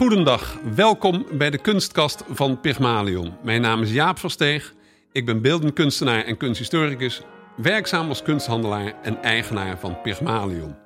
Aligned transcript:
Goedendag, 0.00 0.56
welkom 0.74 1.26
bij 1.32 1.50
de 1.50 1.58
kunstkast 1.58 2.24
van 2.30 2.60
Pygmalion. 2.60 3.34
Mijn 3.42 3.60
naam 3.60 3.82
is 3.82 3.92
Jaap 3.92 4.18
Versteeg. 4.18 4.74
Ik 5.12 5.26
ben 5.26 5.42
beeldend 5.42 5.72
kunstenaar 5.72 6.24
en 6.24 6.36
kunsthistoricus, 6.36 7.22
werkzaam 7.56 8.08
als 8.08 8.22
kunsthandelaar 8.22 8.94
en 9.02 9.22
eigenaar 9.22 9.78
van 9.78 10.00
Pygmalion. 10.00 10.76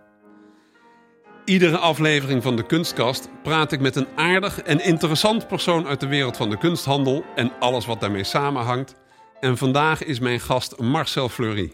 Iedere 1.45 1.79
aflevering 1.79 2.43
van 2.43 2.57
de 2.57 2.67
Kunstkast 2.67 3.29
praat 3.43 3.73
ik 3.73 3.81
met 3.81 3.97
een 3.97 4.09
aardig 4.17 4.63
en 4.63 4.85
interessant 4.85 5.49
persoon 5.49 5.87
uit 5.87 6.01
de 6.01 6.09
wereld 6.09 6.37
van 6.37 6.51
de 6.51 6.59
kunsthandel 6.59 7.25
en 7.35 7.53
alles 7.59 7.87
wat 7.87 8.01
daarmee 8.01 8.25
samenhangt. 8.25 8.95
En 9.41 9.57
vandaag 9.57 10.05
is 10.05 10.19
mijn 10.19 10.41
gast 10.41 10.79
Marcel 10.79 11.29
Fleury. 11.29 11.73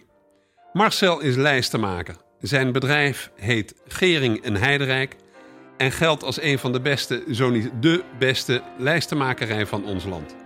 Marcel 0.73 1.21
is 1.21 1.37
lijstenmaker. 1.37 2.17
Zijn 2.41 2.73
bedrijf 2.73 3.31
heet 3.37 3.75
Gering 3.87 4.43
en 4.43 4.57
Heiderijk 4.57 5.17
en 5.81 5.93
geldt 5.93 6.25
als 6.25 6.43
een 6.43 6.59
van 6.59 6.73
de 6.73 6.81
beste, 6.81 7.25
zo 7.31 7.51
niet 7.51 7.71
de 7.81 8.05
beste 8.19 8.63
lijstenmakerij 8.79 9.67
van 9.67 9.85
ons 9.85 10.05
land. 10.05 10.37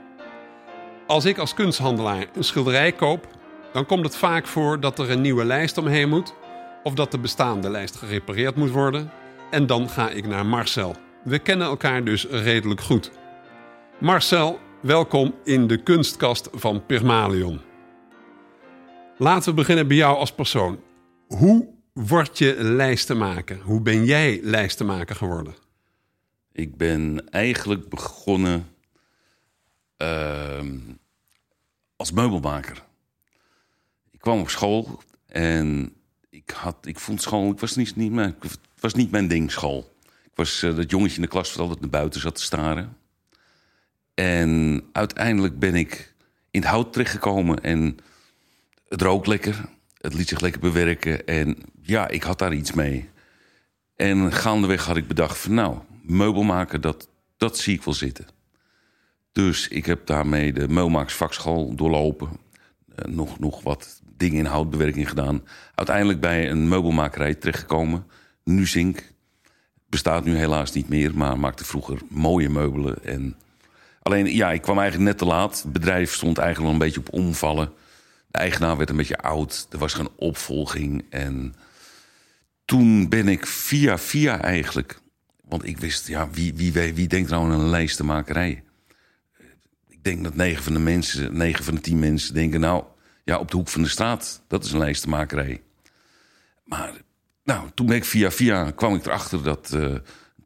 Als 1.06 1.24
ik 1.24 1.38
als 1.38 1.54
kunsthandelaar 1.54 2.26
een 2.34 2.44
schilderij 2.44 2.92
koop, 2.92 3.26
dan 3.72 3.86
komt 3.86 4.04
het 4.04 4.16
vaak 4.16 4.46
voor 4.46 4.80
dat 4.80 4.98
er 4.98 5.10
een 5.10 5.20
nieuwe 5.20 5.44
lijst 5.44 5.78
omheen 5.78 6.08
moet 6.08 6.34
of 6.82 6.94
dat 6.94 7.10
de 7.10 7.18
bestaande 7.18 7.70
lijst 7.70 7.96
gerepareerd 7.96 8.56
moet 8.56 8.70
worden. 8.70 9.10
En 9.50 9.66
dan 9.66 9.88
ga 9.88 10.10
ik 10.10 10.26
naar 10.26 10.46
Marcel. 10.46 10.96
We 11.24 11.38
kennen 11.38 11.66
elkaar 11.66 12.04
dus 12.04 12.26
redelijk 12.26 12.80
goed. 12.80 13.10
Marcel, 14.00 14.58
welkom 14.82 15.34
in 15.44 15.66
de 15.66 15.76
kunstkast 15.76 16.48
van 16.52 16.86
Pygmalion. 16.86 17.60
Laten 19.18 19.48
we 19.50 19.54
beginnen 19.54 19.88
bij 19.88 19.96
jou 19.96 20.16
als 20.16 20.32
persoon. 20.32 20.78
Hoe 21.26 21.73
word 21.94 22.38
je 22.38 22.54
lijstenmaker? 22.58 23.60
Hoe 23.60 23.80
ben 23.80 24.04
jij 24.04 24.40
lijstenmaker 24.42 25.16
geworden? 25.16 25.54
Ik 26.52 26.76
ben 26.76 27.30
eigenlijk 27.30 27.88
begonnen 27.88 28.66
ehm, 29.96 30.78
als 31.96 32.12
meubelmaker. 32.12 32.84
Ik 34.10 34.18
kwam 34.20 34.40
op 34.40 34.50
school 34.50 35.02
en 35.26 35.92
ik, 36.30 36.50
had, 36.50 36.86
ik 36.86 36.98
vond 36.98 37.22
school, 37.22 37.50
ik 37.50 37.60
was 37.60 37.76
niet, 37.76 37.96
niet 37.96 38.12
mijn, 38.12 38.36
was 38.80 38.94
niet 38.94 39.10
mijn 39.10 39.28
ding, 39.28 39.50
school. 39.50 39.92
Ik 40.02 40.32
was 40.34 40.62
uh, 40.62 40.76
dat 40.76 40.90
jongetje 40.90 41.16
in 41.16 41.22
de 41.22 41.28
klas 41.28 41.48
dat 41.48 41.58
altijd 41.58 41.80
naar 41.80 41.90
buiten 41.90 42.20
zat 42.20 42.34
te 42.34 42.42
staren. 42.42 42.96
En 44.14 44.82
uiteindelijk 44.92 45.58
ben 45.58 45.74
ik 45.74 46.14
in 46.50 46.60
het 46.60 46.70
hout 46.70 46.92
terechtgekomen 46.92 47.62
en 47.62 47.98
het 48.88 49.02
rook 49.02 49.26
lekker. 49.26 49.68
Het 50.04 50.14
liet 50.14 50.28
zich 50.28 50.40
lekker 50.40 50.60
bewerken 50.60 51.26
en 51.26 51.56
ja, 51.82 52.08
ik 52.08 52.22
had 52.22 52.38
daar 52.38 52.54
iets 52.54 52.72
mee. 52.72 53.08
En 53.96 54.32
gaandeweg 54.32 54.84
had 54.84 54.96
ik 54.96 55.08
bedacht 55.08 55.38
van 55.38 55.54
nou, 55.54 55.78
meubelmaken, 56.02 56.80
dat, 56.80 57.08
dat 57.36 57.58
zie 57.58 57.74
ik 57.74 57.82
wel 57.82 57.94
zitten. 57.94 58.26
Dus 59.32 59.68
ik 59.68 59.86
heb 59.86 60.06
daarmee 60.06 60.52
de 60.52 60.68
meubelmakersvakschool 60.68 61.74
doorlopen. 61.74 62.28
Uh, 62.28 63.14
nog, 63.14 63.38
nog 63.38 63.62
wat 63.62 64.00
dingen 64.16 64.38
in 64.38 64.44
houtbewerking 64.44 65.08
gedaan. 65.08 65.42
Uiteindelijk 65.74 66.20
bij 66.20 66.50
een 66.50 66.68
meubelmakerij 66.68 67.34
terechtgekomen. 67.34 68.06
Nuzink. 68.42 69.12
Bestaat 69.88 70.24
nu 70.24 70.36
helaas 70.36 70.72
niet 70.72 70.88
meer, 70.88 71.16
maar 71.16 71.38
maakte 71.38 71.64
vroeger 71.64 71.98
mooie 72.08 72.48
meubelen. 72.48 73.04
En 73.04 73.36
alleen, 74.02 74.34
ja, 74.34 74.52
ik 74.52 74.62
kwam 74.62 74.78
eigenlijk 74.78 75.08
net 75.08 75.18
te 75.18 75.24
laat. 75.24 75.62
Het 75.62 75.72
bedrijf 75.72 76.12
stond 76.12 76.38
eigenlijk 76.38 76.68
al 76.68 76.72
een 76.72 76.86
beetje 76.86 77.00
op 77.00 77.12
omvallen. 77.12 77.72
Eigenaar 78.34 78.76
werd 78.76 78.90
een 78.90 78.96
beetje 78.96 79.18
oud. 79.18 79.66
Er 79.70 79.78
was 79.78 79.94
geen 79.94 80.08
opvolging. 80.16 81.04
En 81.10 81.54
toen 82.64 83.08
ben 83.08 83.28
ik 83.28 83.46
via 83.46 83.98
via 83.98 84.40
eigenlijk... 84.40 85.02
Want 85.44 85.66
ik 85.66 85.78
wist, 85.78 86.08
ja, 86.08 86.30
wie, 86.30 86.54
wie, 86.54 86.72
wie 86.72 87.08
denkt 87.08 87.30
nou 87.30 87.44
aan 87.44 87.60
een 87.60 87.68
lijstenmakerij? 87.68 88.64
Ik 89.88 90.04
denk 90.04 90.24
dat 90.24 90.34
negen 90.34 90.62
van 90.62 90.72
de 90.72 90.78
mensen, 90.78 91.36
negen 91.36 91.64
van 91.64 91.74
de 91.74 91.80
tien 91.80 91.98
mensen 91.98 92.34
denken... 92.34 92.60
nou, 92.60 92.84
ja, 93.24 93.38
op 93.38 93.50
de 93.50 93.56
hoek 93.56 93.68
van 93.68 93.82
de 93.82 93.88
straat. 93.88 94.42
Dat 94.48 94.64
is 94.64 94.72
een 94.72 94.78
lijstenmakerij. 94.78 95.62
Maar 96.64 96.92
nou, 97.44 97.68
toen 97.74 97.86
ben 97.86 97.96
ik 97.96 98.04
via 98.04 98.30
via 98.30 98.70
kwam 98.70 98.94
ik 98.94 99.06
erachter 99.06 99.42
dat 99.42 99.72
uh, 99.74 99.94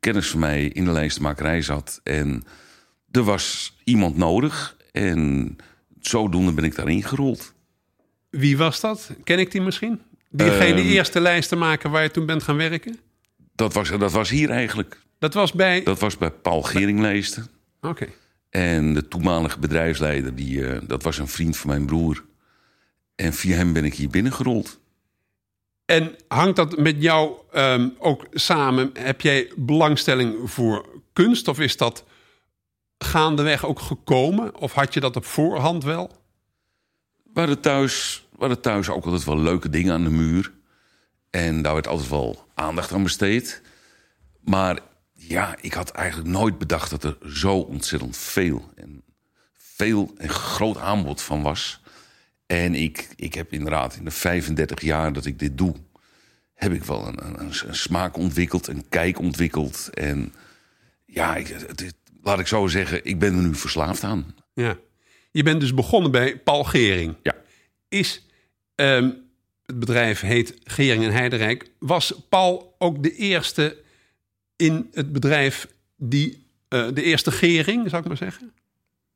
kennis 0.01 0.31
van 0.31 0.41
mij 0.41 0.65
in 0.65 0.85
de 0.85 0.93
lijstenmakerij 0.93 1.63
zat. 1.63 2.01
En 2.03 2.45
er 3.11 3.23
was 3.23 3.77
iemand 3.85 4.17
nodig. 4.17 4.77
En 4.93 5.57
zodoende 6.01 6.53
ben 6.53 6.65
ik 6.65 6.75
daarin 6.75 7.03
gerold. 7.03 7.57
Wie 8.31 8.57
was 8.57 8.81
dat? 8.81 9.11
Ken 9.25 9.39
ik 9.39 9.51
die 9.51 9.61
misschien? 9.61 10.01
Diegene 10.31 10.81
Um, 10.81 10.87
eerste 10.87 11.21
lijstenmaker 11.21 11.91
waar 11.91 12.03
je 12.03 12.11
toen 12.11 12.27
bent 12.27 12.43
gaan 12.43 12.57
werken? 12.57 12.99
Dat 13.55 13.73
was, 13.73 13.89
dat 13.89 14.13
was 14.13 14.31
hier 14.31 14.51
eigenlijk. 14.51 15.01
Dat 15.19 15.35
was 15.35 15.53
bij... 15.53 15.83
Dat 15.83 15.99
was 16.01 16.17
bij 16.17 16.31
Paul 16.31 16.63
Geringleester. 16.63 17.47
Oké. 17.81 18.07
En 18.51 18.95
de 18.95 19.09
toenmalige 19.09 19.59
bedrijfsleider, 19.59 20.35
die, 20.35 20.59
uh, 20.59 20.79
dat 20.83 21.03
was 21.03 21.19
een 21.19 21.29
vriend 21.29 21.57
van 21.57 21.71
mijn 21.71 21.87
broer. 21.87 22.25
En 23.15 23.33
via 23.33 23.57
hem 23.57 23.73
ben 23.73 23.85
ik 23.85 23.95
hier 23.95 24.09
binnengerold. 24.09 24.81
En 25.85 26.15
hangt 26.29 26.57
dat 26.57 26.79
met 26.79 27.03
jou 27.03 27.37
um, 27.55 27.95
ook 27.99 28.27
samen? 28.33 28.91
Heb 28.93 29.21
jij 29.21 29.53
belangstelling 29.57 30.51
voor 30.51 31.03
kunst? 31.13 31.49
Of 31.49 31.61
is 31.61 31.77
dat 31.77 32.05
gaandeweg 32.99 33.67
ook 33.67 33.81
gekomen? 33.81 34.57
Of 34.57 34.73
had 34.73 34.95
je 34.95 35.01
dat 35.01 35.17
op 35.17 35.25
voorhand 35.25 35.85
wel? 35.85 36.27
We 37.35 37.61
thuis, 37.61 38.27
hadden 38.39 38.61
thuis 38.61 38.89
ook 38.89 39.05
altijd 39.05 39.25
wel 39.25 39.39
leuke 39.39 39.71
dingen 39.71 39.93
aan 39.93 40.05
de 40.05 40.11
muur. 40.11 40.53
En 41.31 41.63
daar 41.63 41.75
werd 41.75 41.87
altijd 41.87 42.09
wel 42.09 42.49
aandacht 42.55 42.93
aan 42.93 43.03
besteed. 43.03 43.63
Maar 44.41 44.79
ja, 45.13 45.57
ik 45.61 45.73
had 45.73 45.91
eigenlijk 45.91 46.29
nooit 46.29 46.59
bedacht 46.59 46.91
dat 46.91 47.05
er 47.05 47.17
zo 47.27 47.59
ontzettend 47.59 48.17
veel 48.17 48.71
en 48.75 49.03
veel 49.57 50.15
en 50.17 50.29
groot 50.29 50.77
aanbod 50.77 51.23
van 51.23 51.43
was. 51.43 51.81
En 52.47 52.75
ik, 52.75 53.09
ik 53.17 53.35
heb 53.35 53.53
inderdaad 53.53 53.97
in 53.97 54.05
de 54.05 54.11
35 54.11 54.81
jaar 54.81 55.13
dat 55.13 55.25
ik 55.27 55.39
dit 55.39 55.59
doe, 55.59 55.75
heb 56.55 56.73
ik 56.73 56.85
wel 56.85 57.07
een, 57.07 57.25
een, 57.25 57.53
een 57.67 57.77
smaak 57.77 58.17
ontwikkeld, 58.17 58.67
een 58.67 58.89
kijk 58.89 59.19
ontwikkeld. 59.19 59.91
En 59.95 60.35
ja, 61.07 61.37
ik, 61.37 61.57
laat 62.23 62.39
ik 62.39 62.47
zo 62.47 62.67
zeggen, 62.67 63.05
ik 63.05 63.19
ben 63.19 63.35
er 63.35 63.43
nu 63.43 63.55
verslaafd 63.55 64.03
aan. 64.03 64.35
Ja. 64.53 64.77
Je 65.31 65.43
bent 65.43 65.61
dus 65.61 65.75
begonnen 65.75 66.11
bij 66.11 66.39
Paul 66.39 66.65
Gering. 66.65 67.17
Ja. 67.23 67.35
Is, 67.89 68.27
um, 68.75 69.27
het 69.67 69.79
bedrijf 69.79 70.21
heet 70.21 70.55
Gering 70.65 71.05
en 71.05 71.13
Heiderijk. 71.13 71.71
Was 71.79 72.15
Paul 72.29 72.75
ook 72.79 73.03
de 73.03 73.15
eerste 73.15 73.77
in 74.57 74.89
het 74.93 75.13
bedrijf 75.13 75.69
die, 75.97 76.47
uh, 76.69 76.87
de 76.95 77.03
eerste 77.03 77.31
Gering, 77.31 77.91
zou 77.91 78.03
ik 78.03 78.09
maar 78.09 78.17
zeggen? 78.17 78.53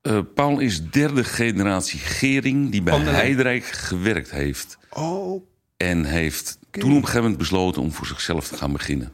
Uh, 0.03 0.19
Paul 0.35 0.59
is 0.59 0.91
derde 0.91 1.25
generatie 1.25 1.99
Gering 1.99 2.71
die 2.71 2.83
bij 2.83 2.99
Heiderijk 2.99 3.65
gewerkt 3.65 4.31
heeft. 4.31 4.79
Oh. 4.91 5.47
En 5.77 6.05
heeft 6.05 6.59
okay. 6.67 6.83
toen 6.83 6.91
op 6.91 6.97
een 6.97 7.03
gegeven 7.03 7.23
moment 7.23 7.39
besloten 7.39 7.83
om 7.83 7.93
voor 7.93 8.07
zichzelf 8.07 8.49
te 8.49 8.57
gaan 8.57 8.73
beginnen. 8.73 9.13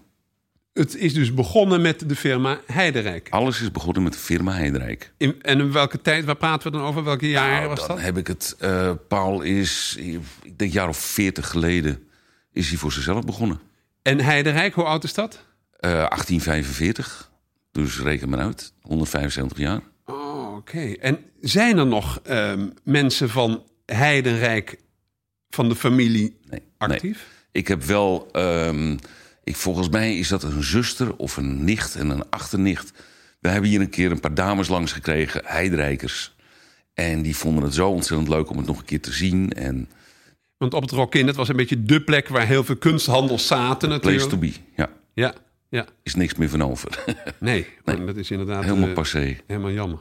Het 0.78 0.97
is 0.97 1.15
dus 1.15 1.34
begonnen 1.34 1.81
met 1.81 2.09
de 2.09 2.16
firma 2.16 2.61
Heiderijk. 2.66 3.28
Alles 3.31 3.61
is 3.61 3.71
begonnen 3.71 4.03
met 4.03 4.12
de 4.12 4.19
firma 4.19 4.53
Heiderijk. 4.53 5.12
In, 5.16 5.43
en 5.43 5.59
in 5.59 5.72
welke 5.72 6.00
tijd, 6.00 6.25
waar 6.25 6.37
praten 6.37 6.72
we 6.72 6.78
dan 6.78 6.87
over? 6.87 7.05
Welke 7.05 7.28
jaren 7.28 7.56
nou, 7.56 7.69
was 7.69 7.78
dan 7.78 7.89
dat? 7.89 8.05
heb 8.05 8.16
ik 8.16 8.27
het. 8.27 8.56
Uh, 8.61 8.93
Paul 9.09 9.41
is, 9.41 9.97
ik 10.43 10.59
denk 10.59 10.72
jaar 10.72 10.88
of 10.88 10.97
veertig 10.97 11.49
geleden, 11.49 12.09
is 12.53 12.69
hij 12.69 12.78
voor 12.78 12.93
zichzelf 12.93 13.25
begonnen. 13.25 13.61
En 14.03 14.20
Heiderijk, 14.20 14.75
hoe 14.75 14.85
oud 14.85 15.05
is 15.05 15.14
dat? 15.14 15.35
Uh, 15.35 15.91
1845. 15.91 17.31
Dus 17.73 18.00
reken 18.00 18.29
maar 18.29 18.41
uit. 18.41 18.73
175 18.81 19.58
jaar. 19.58 19.81
Oh, 20.05 20.47
oké. 20.47 20.56
Okay. 20.56 20.99
En 21.00 21.19
zijn 21.41 21.79
er 21.79 21.87
nog 21.87 22.20
um, 22.31 22.73
mensen 22.82 23.29
van 23.29 23.62
Heidenrijk 23.87 24.79
van 25.50 25.69
de 25.69 25.76
familie 25.76 26.38
nee, 26.50 26.62
actief? 26.79 27.03
Nee. 27.03 27.50
Ik 27.53 27.69
heb 27.69 27.82
wel, 27.82 28.29
um, 28.32 28.99
ik, 29.49 29.56
volgens 29.56 29.89
mij 29.89 30.19
is 30.19 30.29
dat 30.29 30.43
een 30.43 30.62
zuster 30.62 31.17
of 31.17 31.37
een 31.37 31.65
nicht 31.65 31.95
en 31.95 32.11
een 32.11 32.31
achternicht. 32.31 32.93
We 33.41 33.49
hebben 33.49 33.71
hier 33.71 33.81
een 33.81 33.91
keer 33.91 34.11
een 34.11 34.21
paar 34.21 34.35
dames 34.35 34.69
langs 34.69 34.93
gekregen, 34.93 35.43
Heiderijkers. 35.45 36.35
En 36.95 37.23
die 37.23 37.37
vonden 37.37 37.62
het 37.62 37.75
zo 37.75 37.89
ontzettend 37.89 38.29
leuk 38.29 38.50
om 38.50 38.56
het 38.56 38.67
nog 38.67 38.79
een 38.79 38.85
keer 38.85 39.00
te 39.00 39.12
zien. 39.12 39.53
En 39.53 39.89
Want 40.56 40.75
op 40.75 40.83
het 40.83 40.91
Rokin, 40.91 41.27
het 41.27 41.37
was 41.37 41.49
een 41.49 41.56
beetje 41.56 41.83
de 41.83 42.00
plek 42.00 42.29
waar 42.29 42.47
heel 42.47 42.65
veel 42.65 42.77
kunsthandels 42.77 43.47
zaten 43.47 43.89
natuurlijk. 43.89 44.29
Place 44.29 44.37
to 44.37 44.39
be, 44.39 44.53
ja. 44.77 44.91
Ja, 45.15 45.35
ja. 45.69 45.87
Is 46.03 46.15
niks 46.15 46.35
meer 46.35 46.49
van 46.49 46.62
over. 46.62 47.05
nee, 47.41 47.67
nee, 47.85 48.05
dat 48.05 48.17
is 48.17 48.31
inderdaad... 48.31 48.65
Helemaal 48.65 48.89
uh, 48.89 48.94
passé. 48.94 49.37
Helemaal 49.47 49.71
jammer. 49.71 49.99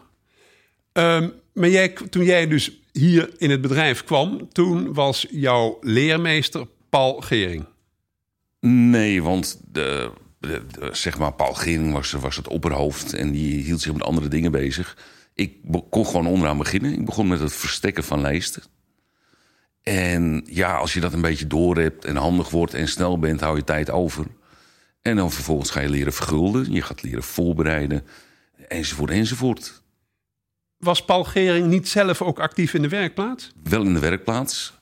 Um, 0.93 1.33
maar 1.53 1.69
jij, 1.69 1.89
toen 2.09 2.23
jij 2.23 2.47
dus 2.47 2.81
hier 2.91 3.29
in 3.37 3.49
het 3.49 3.61
bedrijf 3.61 4.03
kwam, 4.03 4.47
toen 4.51 4.93
was 4.93 5.25
jouw 5.29 5.77
leermeester 5.81 6.67
Paul 6.89 7.21
Gering. 7.21 7.65
Nee, 8.59 9.23
want 9.23 9.61
de, 9.71 10.11
de, 10.39 10.65
de, 10.71 10.89
zeg 10.91 11.17
maar, 11.17 11.33
Paul 11.33 11.53
Gering 11.53 11.93
was, 11.93 12.11
was 12.11 12.35
het 12.35 12.47
opperhoofd 12.47 13.13
en 13.13 13.31
die 13.31 13.63
hield 13.63 13.81
zich 13.81 13.93
met 13.93 14.03
andere 14.03 14.27
dingen 14.27 14.51
bezig. 14.51 14.97
Ik 15.33 15.57
kon 15.89 16.05
gewoon 16.05 16.27
onderaan 16.27 16.57
beginnen. 16.57 16.93
Ik 16.93 17.05
begon 17.05 17.27
met 17.27 17.39
het 17.39 17.53
verstekken 17.53 18.03
van 18.03 18.21
lijsten. 18.21 18.63
En 19.83 20.43
ja, 20.49 20.77
als 20.77 20.93
je 20.93 20.99
dat 20.99 21.13
een 21.13 21.21
beetje 21.21 21.47
door 21.47 21.77
hebt 21.77 22.05
en 22.05 22.15
handig 22.15 22.49
wordt 22.49 22.73
en 22.73 22.87
snel 22.87 23.19
bent, 23.19 23.41
hou 23.41 23.55
je 23.55 23.63
tijd 23.63 23.89
over. 23.89 24.25
En 25.01 25.15
dan 25.15 25.31
vervolgens 25.31 25.69
ga 25.69 25.79
je 25.79 25.89
leren 25.89 26.13
vergulden. 26.13 26.71
Je 26.71 26.81
gaat 26.81 27.03
leren 27.03 27.23
voorbereiden. 27.23 28.05
Enzovoort, 28.67 29.11
enzovoort. 29.11 29.83
Was 30.77 31.05
Paul 31.05 31.23
Gering 31.23 31.67
niet 31.67 31.87
zelf 31.87 32.21
ook 32.21 32.39
actief 32.39 32.73
in 32.73 32.81
de 32.81 32.89
werkplaats? 32.89 33.51
Wel 33.63 33.83
in 33.83 33.93
de 33.93 33.99
werkplaats. 33.99 34.73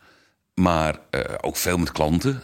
Maar 0.54 1.00
eh, 1.10 1.22
ook 1.42 1.56
veel 1.56 1.78
met 1.78 1.92
klanten. 1.92 2.44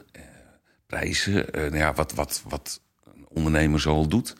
Prijzen. 0.92 1.54
eh, 1.54 1.62
nou 1.62 1.76
ja, 1.78 1.94
wat, 1.94 2.14
wat, 2.14 2.44
wat 2.50 2.82
een 3.04 3.26
ondernemer 3.30 3.80
zoal 3.80 4.08
doet. 4.08 4.36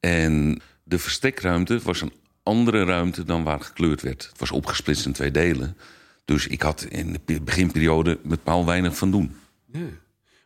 En 0.00 0.60
de 0.84 0.98
verstekruimte 0.98 1.80
was 1.82 2.00
een 2.00 2.12
andere 2.42 2.84
ruimte 2.84 3.24
dan 3.24 3.42
waar 3.44 3.60
gekleurd 3.60 4.02
werd. 4.02 4.26
Het 4.30 4.38
was 4.38 4.50
opgesplitst 4.50 5.06
in 5.06 5.12
twee 5.12 5.30
delen. 5.30 5.76
Dus 6.24 6.46
ik 6.46 6.62
had 6.62 6.82
in 6.88 7.12
de 7.12 7.18
pe- 7.18 7.40
beginperiode 7.40 8.18
met 8.22 8.42
Paul 8.42 8.66
weinig 8.66 8.96
van 8.96 9.10
doen. 9.10 9.36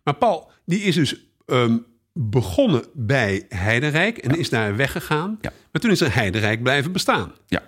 Maar 0.04 0.14
Paul, 0.14 0.50
die 0.64 0.81
is 0.81 0.94
dus 0.94 1.25
ehm, 1.46 1.76
begonnen 2.12 2.84
bij 2.94 3.46
Heidenrijk 3.48 4.19
en 4.19 4.38
is 4.38 4.48
daar 4.50 4.76
weggegaan. 4.76 5.38
Ja. 5.40 5.52
Maar 5.72 5.81
toen 5.82 5.90
is 5.90 6.00
er 6.00 6.14
Heidenrijk 6.14 6.62
blijven 6.62 6.92
bestaan. 6.92 7.32
Ja. 7.46 7.62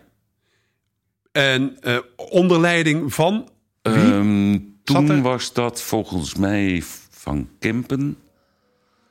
En 1.33 1.81
eh, 1.81 1.99
onder 2.17 2.61
leiding 2.61 3.15
van 3.15 3.49
wie? 3.83 3.93
Ehm, 3.95 4.59
toen 4.85 5.11
er- 5.11 5.23
was 5.23 5.53
dat 5.53 5.83
volgens 5.83 6.35
mij 6.35 6.83
van 7.23 7.49
Kempen. 7.59 8.17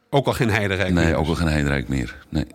ook 0.09 0.25
al 0.27 0.33
geen 0.33 0.49
Heidenrijk 0.49 0.93
Nee, 0.93 1.05
meer. 1.05 1.15
ook 1.15 1.27
al 1.27 1.35
geen 1.35 1.47
Heidenrijk 1.47 1.87
meer. 1.87 2.25
Nee, 2.29 2.45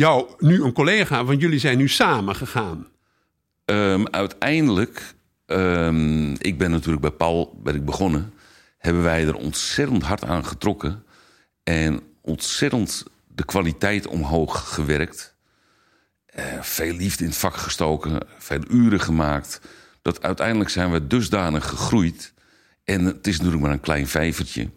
jou, 0.00 0.28
nu 0.38 0.62
een 0.62 0.72
collega, 0.72 1.24
want 1.24 1.40
jullie 1.40 1.58
zijn 1.58 1.78
nu 1.78 1.88
samen 1.88 2.36
gegaan. 2.36 2.86
Ehm, 3.64 4.04
uiteindelijk, 4.10 5.14
ehm, 5.46 6.32
ik 6.32 6.58
ben 6.58 6.70
natuurlijk 6.70 7.00
bij 7.00 7.10
Paul 7.10 7.60
ben 7.62 7.74
ik 7.74 7.84
begonnen. 7.84 8.32
Hebben 8.78 9.02
wij 9.02 9.26
er 9.26 9.34
ontzettend 9.34 10.02
hard 10.02 10.24
aan 10.24 10.44
getrokken. 10.44 11.04
En 11.62 12.00
ontzettend 12.20 13.04
de 13.34 13.44
kwaliteit 13.44 14.06
omhoog 14.06 14.74
gewerkt. 14.74 15.34
Eh, 16.26 16.44
veel 16.60 16.92
liefde 16.92 17.24
in 17.24 17.30
het 17.30 17.38
vak 17.38 17.56
gestoken. 17.56 18.20
Veel 18.38 18.62
uren 18.68 19.00
gemaakt. 19.00 19.60
Dat 20.02 20.22
uiteindelijk 20.22 20.70
zijn 20.70 20.92
we 20.92 21.06
dusdanig 21.06 21.68
gegroeid. 21.68 22.32
En 22.84 23.04
het 23.04 23.26
is 23.26 23.36
natuurlijk 23.36 23.62
maar 23.62 23.72
een 23.72 23.80
klein 23.80 24.08
vijvertje. 24.08 24.68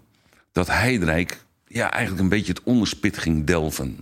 Dat 0.52 0.68
Heidrijk 0.68 1.46
ja, 1.68 1.92
eigenlijk 1.92 2.24
een 2.24 2.30
beetje 2.30 2.54
het 2.54 2.64
onderspit 2.64 3.18
ging 3.18 3.46
delven. 3.46 4.00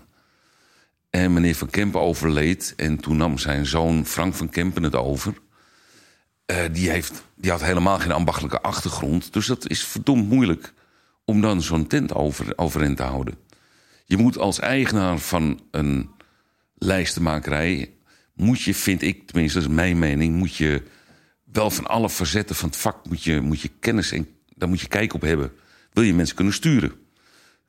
En 1.12 1.34
meneer 1.34 1.56
Van 1.56 1.70
Kempen 1.70 2.02
overleed. 2.02 2.74
En 2.76 2.98
toen 2.98 3.18
nam 3.18 3.38
zijn 3.38 3.66
zoon 3.66 4.06
Frank 4.06 4.34
van 4.34 4.50
Kempen 4.50 4.84
het 4.84 4.96
over. 4.96 5.34
Eh, 6.46 6.58
die, 6.72 6.90
heeft, 6.90 7.24
die 7.36 7.52
had 7.52 7.64
helemaal 7.64 8.00
geen 8.00 8.12
ambachtelijke 8.12 8.62
achtergrond. 8.62 9.34
Dus 9.34 9.46
dat 9.46 9.70
is 9.70 9.86
verdomd 9.86 10.30
moeilijk 10.30 10.74
om 11.26 11.42
dan 11.42 11.62
zo'n 11.62 11.88
tent 11.88 12.14
over, 12.14 12.58
overeind 12.58 12.98
te 12.98 13.04
houden. 13.04 13.38
Je 14.06 14.18
moet 14.18 14.38
als 14.38 14.60
eigenaar 14.60 15.18
van 15.18 15.62
een 15.72 16.10
lijstenmakerij... 16.74 17.94
moet 18.34 18.62
je, 18.62 18.74
vind 18.74 19.02
ik, 19.02 19.28
tenminste 19.28 19.60
dat 19.60 19.68
is 19.68 19.76
mijn 19.76 20.00
mening... 20.00 20.36
moet 20.36 20.56
je 20.56 20.84
wel 21.44 21.70
van 21.70 21.88
alle 21.88 22.10
facetten 22.10 22.56
van 22.56 22.70
het 22.70 22.78
vak 22.78 23.08
moet 23.08 23.24
je, 23.24 23.42
moet 23.42 23.62
je 23.62 23.72
kennis 23.80 24.12
en 24.12 24.28
daar 24.56 24.70
moet 24.70 24.82
je 24.82 24.88
kijk 24.88 25.14
op 25.14 25.22
hebben. 25.22 25.52
Wil 25.94 26.04
je 26.04 26.14
mensen 26.14 26.36
kunnen 26.36 26.54
sturen? 26.54 26.92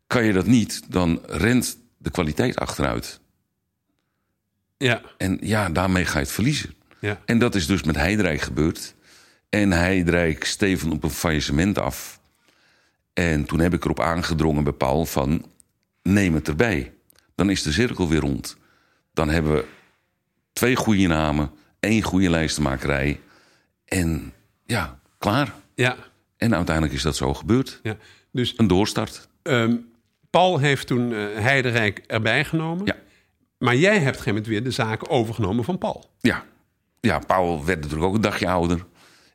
Kan 0.06 0.25
je 0.25 0.33
dat 0.33 0.47
niet, 0.47 0.83
dan 0.89 1.21
rent 1.27 1.79
de 1.99 2.11
kwaliteit 2.11 2.56
achteruit. 2.56 3.21
Ja, 4.82 5.00
En 5.17 5.38
ja, 5.40 5.69
daarmee 5.70 6.05
ga 6.05 6.19
je 6.19 6.25
het 6.25 6.32
verliezen. 6.34 6.75
ja. 6.99 7.20
En 7.25 7.38
dat 7.38 7.55
is 7.55 7.67
dus 7.67 7.82
met 7.82 7.96
Heidrijk 7.96 8.40
gebeurd. 8.40 8.94
En 9.49 9.70
Heidrijk 9.73 10.44
steven 10.44 10.93
op 10.93 11.02
een 11.05 11.11
faillissement 11.11 11.79
af. 11.79 12.20
En 13.12 13.44
toen 13.44 13.58
heb 13.61 13.75
ik 13.75 13.84
erop 13.84 14.00
aangedrongen 14.00 14.64
bij 14.64 14.73
Paul 14.73 15.05
van... 15.06 15.44
neem 16.02 16.34
het 16.34 16.49
erbij. 16.49 16.93
Dan 17.34 17.50
is 17.50 17.62
de 17.62 17.73
cirkel 17.73 18.08
weer 18.08 18.20
rond. 18.20 18.56
Dan 19.14 19.29
hebben 19.29 19.52
we 19.52 19.64
twee 20.52 20.76
goede 20.76 21.06
namen, 21.06 21.50
één 21.81 22.02
goede 22.02 22.31
lijstenmakerij. 22.31 23.20
En 23.84 24.32
ja, 24.67 24.99
klaar. 25.19 25.52
ja, 25.75 25.96
En 26.37 26.55
uiteindelijk 26.55 26.94
is 26.96 27.02
dat 27.02 27.17
zo 27.17 27.34
gebeurd. 27.34 27.81
ja. 27.82 27.96
Dus 28.31 28.55
Een 28.56 28.67
doorstart. 28.67 29.29
ehm, 29.43 29.76
Paul 30.31 30.58
heeft 30.58 30.87
toen 30.87 31.12
eh 31.12 31.19
Heidenrijk 31.34 31.99
erbij 32.06 32.44
genomen. 32.44 32.87
Ja. 32.87 32.96
Maar 33.62 33.76
jij 33.76 33.99
hebt 33.99 34.00
op 34.00 34.06
een 34.06 34.12
gegeven 34.12 34.35
moment 34.35 34.47
weer 34.47 34.64
de 34.64 34.70
zaken 34.70 35.09
overgenomen 35.09 35.64
van 35.64 35.79
Paul. 35.79 36.11
Ja. 36.20 36.44
ja, 37.00 37.19
Paul 37.19 37.64
werd 37.64 37.81
natuurlijk 37.81 38.09
ook 38.09 38.14
een 38.14 38.20
dagje 38.20 38.49
ouder. 38.49 38.85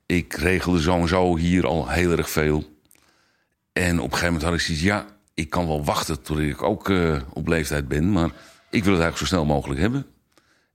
Ik 0.06 0.34
regelde 0.34 0.82
zo 0.82 1.00
en 1.00 1.08
zo 1.08 1.36
hier 1.38 1.68
al 1.68 1.90
heel 1.90 2.12
erg 2.12 2.30
veel. 2.30 2.64
En 3.74 4.00
op 4.00 4.04
een 4.04 4.18
gegeven 4.18 4.26
moment 4.26 4.44
had 4.44 4.54
ik 4.54 4.60
zoiets... 4.60 4.84
ja, 4.84 5.06
ik 5.34 5.50
kan 5.50 5.68
wel 5.68 5.84
wachten 5.84 6.22
tot 6.22 6.40
ik 6.40 6.62
ook 6.62 6.90
eh, 6.90 7.22
op 7.34 7.48
leeftijd 7.48 7.88
ben... 7.88 8.12
maar 8.12 8.30
ik 8.70 8.84
wil 8.84 8.94
het 8.94 9.02
eigenlijk 9.02 9.18
zo 9.18 9.26
snel 9.26 9.46
mogelijk 9.46 9.80
hebben. 9.80 10.06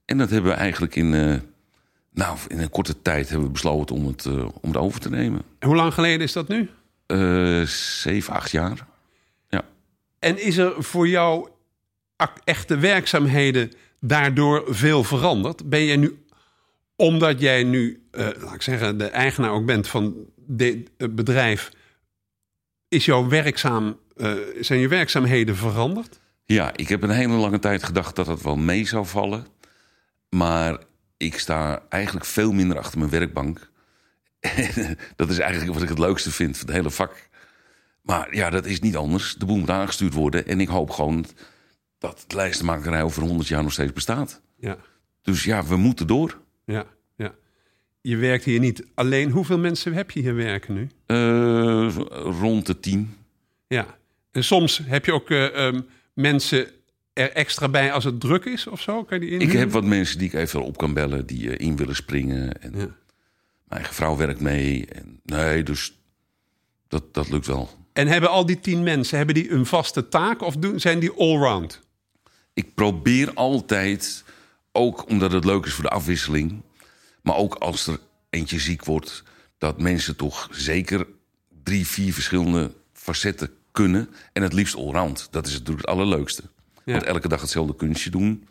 En 0.05 0.17
dat 0.17 0.29
hebben 0.29 0.51
we 0.51 0.57
eigenlijk 0.57 0.95
in, 0.95 1.13
eh, 1.13 1.35
nou, 2.13 2.37
in 2.47 2.59
een 2.59 2.69
korte 2.69 3.01
tijd 3.01 3.29
hebben 3.29 3.47
we 3.47 3.53
besloten 3.53 3.95
om 3.95 4.07
het, 4.07 4.25
eh, 4.25 4.45
om 4.61 4.69
het 4.69 4.77
over 4.77 4.99
te 4.99 5.09
nemen. 5.09 5.41
En 5.59 5.67
hoe 5.67 5.77
lang 5.77 5.93
geleden 5.93 6.21
is 6.21 6.33
dat 6.33 6.47
nu? 6.47 6.69
Zeven, 7.65 8.33
acht 8.33 8.51
jaar. 8.51 8.87
Ja. 9.49 9.61
En 10.19 10.43
is 10.43 10.57
er 10.57 10.83
voor 10.83 11.07
jou 11.07 11.51
echte 12.43 12.77
werkzaamheden 12.77 13.71
daardoor 13.99 14.63
veel 14.67 15.03
veranderd? 15.03 15.69
Ben 15.69 15.85
jij 15.85 15.97
nu, 15.97 16.25
omdat 16.95 17.39
jij 17.39 17.63
nu, 17.63 18.07
eh, 18.11 18.27
laat 18.39 18.53
ik 18.53 18.61
zeggen, 18.61 18.97
de 18.97 19.07
eigenaar 19.07 19.51
ook 19.51 19.65
bent 19.65 19.87
van 19.87 20.15
dit 20.37 20.89
bedrijf, 20.97 21.71
is 22.87 23.05
jouw 23.05 23.27
werkzaam, 23.27 23.99
eh, 24.15 24.31
zijn 24.59 24.79
je 24.79 24.87
werkzaamheden 24.87 25.55
veranderd? 25.55 26.19
Ja, 26.45 26.71
ik 26.75 26.87
heb 26.87 27.01
een 27.01 27.09
hele 27.09 27.33
lange 27.33 27.59
tijd 27.59 27.83
gedacht 27.83 28.15
dat 28.15 28.27
het 28.27 28.41
wel 28.41 28.55
mee 28.55 28.87
zou 28.87 29.05
vallen. 29.05 29.45
Maar 30.29 30.77
ik 31.17 31.39
sta 31.39 31.83
eigenlijk 31.89 32.25
veel 32.25 32.51
minder 32.51 32.77
achter 32.77 32.99
mijn 32.99 33.09
werkbank. 33.11 33.71
dat 35.15 35.29
is 35.29 35.39
eigenlijk 35.39 35.73
wat 35.73 35.81
ik 35.81 35.89
het 35.89 35.99
leukste 35.99 36.31
vind 36.31 36.57
van 36.57 36.67
het 36.67 36.75
hele 36.75 36.91
vak. 36.91 37.27
Maar 38.01 38.35
ja, 38.35 38.49
dat 38.49 38.65
is 38.65 38.79
niet 38.79 38.95
anders. 38.95 39.35
De 39.35 39.45
boel 39.45 39.57
moet 39.57 39.69
aangestuurd 39.69 40.13
worden. 40.13 40.47
En 40.47 40.59
ik 40.59 40.67
hoop 40.67 40.89
gewoon 40.89 41.25
dat 42.03 42.23
de 42.27 42.35
lijstenmakerij 42.35 43.03
over 43.03 43.23
100 43.23 43.47
jaar 43.47 43.63
nog 43.63 43.71
steeds 43.71 43.93
bestaat. 43.93 44.41
Ja, 44.59 44.77
Dus 45.21 45.43
ja, 45.43 45.65
we 45.65 45.75
moeten 45.75 46.07
door. 46.07 46.39
ja, 46.65 46.85
ja. 47.15 47.33
Je 48.01 48.17
werkt 48.17 48.43
hier 48.43 48.59
niet 48.59 48.85
alleen. 48.93 49.29
Hoeveel 49.29 49.57
mensen 49.57 49.93
heb 49.93 50.11
je 50.11 50.19
hier 50.19 50.35
werken 50.35 50.73
nu? 50.73 50.89
Eh, 51.05 51.95
rond 52.39 52.65
de 52.65 52.79
tien. 52.79 53.15
Ja. 53.67 53.97
En 54.31 54.43
soms 54.43 54.81
heb 54.83 55.05
je 55.05 55.13
ook 55.13 55.29
eh, 55.29 55.67
ehm, 55.67 55.81
mensen 56.13 56.67
er 57.13 57.31
extra 57.31 57.69
bij 57.69 57.91
als 57.91 58.03
het 58.03 58.19
druk 58.19 58.45
is 58.45 58.67
of 58.67 58.81
zo? 58.81 59.03
Kan 59.03 59.19
je 59.19 59.25
die 59.25 59.39
Ik 59.39 59.51
heb 59.51 59.71
wat 59.71 59.83
mensen 59.83 60.17
die 60.17 60.27
ik 60.27 60.33
even 60.33 60.63
op 60.63 60.77
kan 60.77 60.93
bellen, 60.93 61.25
die 61.25 61.55
eh, 61.55 61.67
in 61.67 61.75
willen 61.75 61.95
springen. 61.95 62.61
En 62.61 62.71
Ja. 62.71 62.77
Mijn 62.77 62.95
eigen 63.67 63.93
vrouw 63.93 64.15
werkt 64.15 64.39
mee. 64.39 64.85
En, 64.85 65.19
nee, 65.23 65.63
dus 65.63 65.99
dat, 66.87 67.13
dat 67.13 67.29
lukt 67.29 67.47
wel. 67.47 67.69
En 67.93 68.07
hebben 68.07 68.29
al 68.29 68.45
die 68.45 68.59
tien 68.59 68.83
mensen 68.83 69.17
hebben 69.17 69.35
die 69.35 69.51
een 69.51 69.65
vaste 69.65 70.07
taak 70.09 70.41
of 70.41 70.55
doen, 70.55 70.79
zijn 70.79 70.99
die 70.99 71.11
allround? 71.11 71.81
Ik 72.53 72.73
probeer 72.73 73.33
altijd, 73.33 74.23
ook 74.71 75.09
omdat 75.09 75.31
het 75.31 75.45
leuk 75.45 75.65
is 75.65 75.73
voor 75.73 75.83
de 75.83 75.89
afwisseling... 75.89 76.61
maar 77.21 77.35
ook 77.35 77.55
als 77.55 77.87
er 77.87 77.99
eentje 78.29 78.59
ziek 78.59 78.85
wordt... 78.85 79.23
dat 79.57 79.81
mensen 79.81 80.15
toch 80.15 80.47
zeker 80.51 81.07
drie, 81.63 81.87
vier 81.87 82.13
verschillende 82.13 82.71
facetten 82.93 83.49
kunnen. 83.71 84.09
En 84.33 84.41
het 84.41 84.53
liefst 84.53 84.75
allround. 84.75 85.27
Dat 85.31 85.47
is 85.47 85.51
natuurlijk 85.51 85.87
het 85.87 85.95
allerleukste. 85.95 86.43
Ja. 86.85 86.93
Want 86.93 87.03
elke 87.03 87.27
dag 87.27 87.41
hetzelfde 87.41 87.75
kunstje 87.75 88.09
doen... 88.09 88.47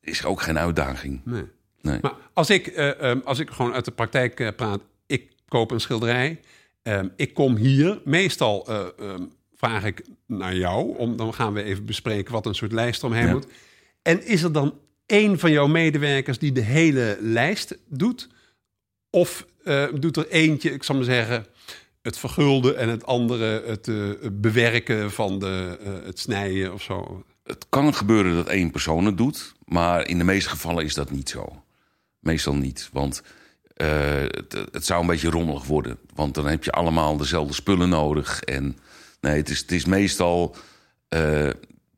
is 0.00 0.24
ook 0.24 0.42
geen 0.42 0.58
uitdaging. 0.58 1.20
Nee. 1.24 1.44
Nee. 1.80 1.98
Maar 2.02 2.14
als 2.32 2.50
ik, 2.50 2.66
eh, 2.66 3.00
ehm, 3.10 3.20
als 3.24 3.38
ik 3.38 3.50
gewoon 3.50 3.72
uit 3.72 3.84
de 3.84 3.90
praktijk 3.90 4.40
eh, 4.40 4.48
praat, 4.56 4.80
ik 5.06 5.32
koop 5.48 5.70
een 5.70 5.80
schilderij. 5.80 6.40
ehm, 6.82 7.08
ik 7.16 7.34
kom 7.34 7.56
hier. 7.56 8.00
Meestal 8.04 8.66
eh, 8.68 8.86
ehm, 8.98 9.22
vraag 9.64 9.84
ik 9.84 10.04
naar 10.26 10.56
jou. 10.56 10.96
Om, 10.96 11.16
dan 11.16 11.34
gaan 11.34 11.52
we 11.52 11.62
even 11.62 11.84
bespreken 11.84 12.32
wat 12.32 12.46
een 12.46 12.54
soort 12.54 12.72
lijst 12.72 13.04
omheen 13.04 13.26
Ja. 13.26 13.32
moet. 13.32 13.46
En 14.02 14.26
is 14.26 14.42
er 14.42 14.52
dan 14.52 14.78
één 15.06 15.38
van 15.38 15.50
jouw 15.50 15.66
medewerkers 15.66 16.38
die 16.38 16.52
de 16.52 16.60
hele 16.60 17.18
lijst 17.20 17.76
doet? 17.88 18.28
Of 19.10 19.46
eh, 19.64 19.84
doet 19.94 20.16
er 20.16 20.28
eentje, 20.28 20.70
ik 20.70 20.82
zal 20.82 20.94
maar 20.94 21.04
zeggen, 21.04 21.46
het 22.02 22.18
vergulden 22.18 22.76
en 22.76 22.88
het 22.88 23.06
andere 23.06 23.62
het 23.66 23.88
eh, 23.88 23.96
bewerken 24.32 25.10
van 25.10 25.38
de, 25.38 25.78
eh, 25.84 25.92
het 26.04 26.18
snijden 26.18 26.72
of 26.72 26.82
zo? 26.82 27.24
het 27.44 27.66
kan 27.68 27.94
gebeuren 27.94 28.34
dat 28.34 28.48
één 28.48 28.70
persoon 28.70 29.04
het 29.04 29.16
doet, 29.16 29.54
maar 29.64 30.06
in 30.06 30.18
de 30.18 30.24
meeste 30.24 30.48
gevallen 30.48 30.84
is 30.84 30.94
dat 30.94 31.10
niet 31.10 31.28
zo. 31.28 31.62
Meestal 32.20 32.54
niet, 32.54 32.88
want 32.92 33.22
het, 33.74 34.52
het, 34.72 34.84
zou 34.84 35.00
een 35.00 35.06
beetje 35.06 35.30
rommelig 35.30 35.64
worden. 35.64 35.98
Want 36.14 36.34
dan 36.34 36.46
heb 36.46 36.64
je 36.64 36.72
allemaal 36.72 37.16
dezelfde 37.16 37.54
spullen 37.54 37.88
nodig. 37.88 38.42
En 38.42 38.78
nee, 39.24 39.36
het 39.36 39.50
is, 39.50 39.58
het 39.58 39.72
is 39.72 39.84
meestal 39.84 40.56
uh, 41.08 41.50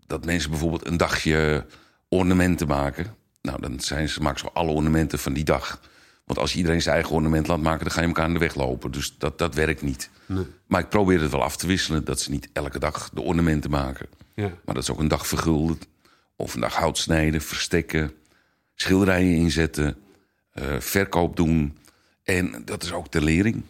dat 0.06 0.24
mensen 0.24 0.50
bijvoorbeeld 0.50 0.86
een 0.86 0.96
dagje 0.96 1.66
ornamenten 2.08 2.66
maken. 2.66 3.14
Nou, 3.42 3.60
dan 3.60 3.80
zijn 3.80 4.08
ze, 4.08 4.20
maken 4.22 4.40
ze 4.40 4.50
alle 4.52 4.70
ornamenten 4.70 5.18
van 5.18 5.32
die 5.32 5.44
dag. 5.44 5.80
Want 6.24 6.38
als 6.38 6.56
iedereen 6.56 6.82
zijn 6.82 6.94
eigen 6.94 7.14
ornament 7.14 7.46
laat 7.46 7.60
maken, 7.60 7.84
dan 7.84 7.92
ga 7.92 8.00
je 8.00 8.06
elkaar 8.06 8.24
aan 8.24 8.32
de 8.32 8.38
weg 8.38 8.54
lopen. 8.54 8.90
Dus 8.90 9.14
dat, 9.18 9.38
dat 9.38 9.54
werkt 9.54 9.82
niet. 9.82 10.10
Nee. 10.26 10.46
Maar 10.66 10.80
ik 10.80 10.88
probeer 10.88 11.20
het 11.20 11.30
wel 11.30 11.42
af 11.42 11.56
te 11.56 11.66
wisselen, 11.66 12.04
dat 12.04 12.20
ze 12.20 12.30
niet 12.30 12.48
elke 12.52 12.78
dag 12.78 13.10
de 13.12 13.20
ornamenten 13.20 13.70
maken. 13.70 14.06
Ja. 14.34 14.48
Maar 14.64 14.74
dat 14.74 14.82
is 14.82 14.90
ook 14.90 14.98
een 14.98 15.08
dag 15.08 15.26
vergulden. 15.26 15.78
Of 16.36 16.54
een 16.54 16.60
dag 16.60 16.74
hout 16.74 16.98
snijden, 16.98 17.40
verstekken, 17.40 18.12
schilderijen 18.74 19.36
inzetten, 19.36 19.96
uh, 20.54 20.80
verkoop 20.80 21.36
doen. 21.36 21.78
En 22.22 22.62
dat 22.64 22.82
is 22.82 22.92
ook 22.92 23.12
de 23.12 23.22
lering. 23.22 23.62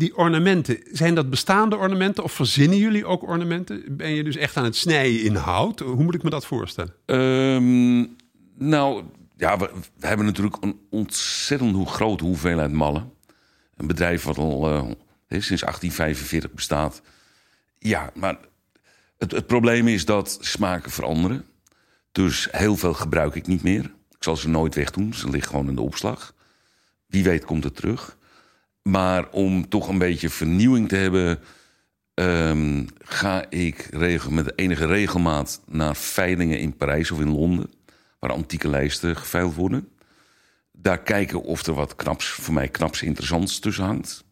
Die 0.00 0.16
ornamenten, 0.16 0.78
zijn 0.92 1.14
dat 1.14 1.30
bestaande 1.30 1.76
ornamenten 1.76 2.24
of 2.24 2.32
verzinnen 2.32 2.78
jullie 2.78 3.06
ook 3.06 3.22
ornamenten? 3.22 3.96
Ben 3.96 4.14
je 4.14 4.24
dus 4.24 4.36
echt 4.36 4.56
aan 4.56 4.64
het 4.64 4.76
snijden 4.76 5.22
in 5.22 5.34
hout? 5.34 5.80
Hoe 5.80 6.02
moet 6.02 6.14
ik 6.14 6.22
me 6.22 6.30
dat 6.30 6.46
voorstellen? 6.46 6.94
Um, 7.06 8.16
nou, 8.54 9.04
ja, 9.36 9.58
we, 9.58 9.70
hebben 9.98 10.26
natuurlijk 10.26 10.56
een 10.60 10.80
ontzettend 10.90 11.88
grote 11.88 12.24
hoeveelheid 12.24 12.72
mallen. 12.72 13.12
Een 13.76 13.86
bedrijf 13.86 14.22
wat 14.22 14.38
al 14.38 14.70
uh, 14.70 14.82
sinds 15.28 15.62
1845 15.62 16.52
bestaat. 16.52 17.02
Ja, 17.78 18.10
maar 18.14 18.38
het, 19.18 19.32
het 19.32 19.46
probleem 19.46 19.88
is 19.88 20.04
dat 20.04 20.38
smaken 20.40 20.90
veranderen. 20.90 21.44
Dus 22.12 22.48
heel 22.50 22.76
veel 22.76 22.94
gebruik 22.94 23.34
ik 23.34 23.46
niet 23.46 23.62
meer. 23.62 23.84
Ik 24.10 24.24
zal 24.24 24.36
ze 24.36 24.48
nooit 24.48 24.74
wegdoen. 24.74 25.14
Ze 25.14 25.30
liggen 25.30 25.50
gewoon 25.50 25.68
in 25.68 25.74
de 25.74 25.80
opslag. 25.80 26.34
Wie 27.06 27.24
weet 27.24 27.44
komt 27.44 27.64
het 27.64 27.76
terug. 27.76 28.18
Maar 28.82 29.30
om 29.30 29.68
toch 29.68 29.88
een 29.88 29.98
beetje 29.98 30.30
vernieuwing 30.30 30.88
te 30.88 30.96
hebben... 30.96 31.38
Um, 32.14 32.86
ga 32.98 33.50
ik 33.50 33.88
regel, 33.90 34.30
met 34.30 34.58
enige 34.58 34.86
regelmaat 34.86 35.60
naar 35.66 35.96
veilingen 35.96 36.58
in 36.58 36.76
Parijs 36.76 37.10
of 37.10 37.20
in 37.20 37.30
Londen 37.30 37.70
waar 38.18 38.32
antieke 38.32 38.68
lijsten 38.68 39.16
geveild 39.16 39.54
worden. 39.54 39.88
Daar 40.72 41.02
kijken 41.02 41.42
of 41.42 41.66
er 41.66 41.74
wat 41.74 41.96
knaps, 41.96 42.28
voor 42.28 42.54
mij 42.54 42.68
knaps 42.68 43.02
interessants 43.02 43.58
tussen 43.58 43.84
hangt. 43.84 44.24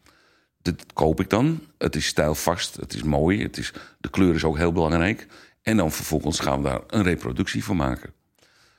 Dat 0.63 0.85
koop 0.93 1.21
ik 1.21 1.31
dan. 1.31 1.61
Het 1.79 1.97
is 1.97 2.07
stijlvast, 2.07 2.77
het 2.77 2.95
is 2.95 3.03
mooi, 3.03 3.43
het 3.43 3.57
is, 3.57 3.73
de 3.99 4.11
kleur 4.11 4.35
is 4.35 4.45
ook 4.45 4.57
heel 4.57 4.73
belangrijk. 4.73 5.27
En 5.63 5.77
dan 5.77 5.93
vervolgens 5.93 6.41
gaan 6.41 6.63
we 6.63 6.69
daar 6.69 6.81
een 6.87 7.03
reproductie 7.03 7.65
van 7.65 7.77
maken. 7.77 8.13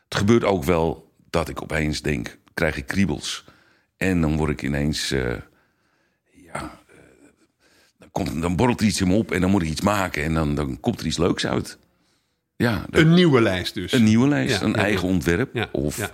Het 0.04 0.18
gebeurt 0.18 0.44
ook 0.44 0.64
wel 0.64 1.12
dat 1.30 1.50
ik 1.50 1.62
opeens 1.62 2.02
denk, 2.02 2.38
krijg 2.54 2.78
ik 2.78 2.88
kriebels. 2.88 3.46
En 3.98 4.22
dan 4.22 4.38
word 4.38 4.50
ik 4.50 4.62
ineens, 4.62 5.12
uh, 5.12 5.34
ja, 6.54 6.62
uh, 6.62 6.98
dan, 8.00 8.12
komt, 8.12 8.42
dan 8.42 8.56
borrelt 8.56 8.80
er 8.80 8.88
iets 8.88 9.02
in 9.02 9.08
me 9.08 9.16
op 9.16 9.32
en 9.32 9.42
dan 9.42 9.50
moet 9.50 9.62
ik 9.62 9.68
iets 9.70 9.82
maken. 9.82 10.24
En 10.24 10.34
dan, 10.34 10.56
dan 10.56 10.80
komt 10.80 11.00
er 11.00 11.06
iets 11.06 11.18
leuks 11.18 11.46
uit. 11.48 11.78
Ja, 12.56 12.86
een 12.90 13.14
nieuwe 13.14 13.42
lijst 13.42 13.74
dus. 13.74 13.92
Een 13.92 14.04
nieuwe 14.04 14.28
lijst, 14.28 14.62
een 14.62 14.76
eigen 14.76 15.08
ontwerp. 15.08 15.68
Of, 15.72 16.12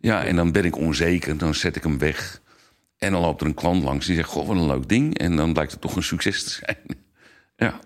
ja. 0.00 0.24
en 0.24 0.36
dan 0.36 0.52
ben 0.52 0.64
ik 0.64 0.76
onzeker, 0.76 1.38
dan 1.38 1.54
zet 1.54 1.76
ik 1.76 1.82
hem 1.82 1.98
weg. 1.98 2.40
En 2.98 3.12
dan 3.12 3.20
loopt 3.20 3.40
er 3.40 3.46
een 3.46 3.54
klant 3.54 3.82
langs 3.82 4.06
die 4.06 4.14
zegt: 4.14 4.28
Goh, 4.28 4.46
wat 4.46 4.56
een 4.56 4.66
leuk 4.66 4.88
ding. 4.88 5.18
En 5.18 5.36
dan 5.36 5.52
blijkt 5.52 5.72
het 5.72 5.80
toch 5.80 5.96
een 5.96 6.02
succes 6.02 6.44
te 6.44 6.50
zijn. 6.50 6.76
ja. 7.56 7.80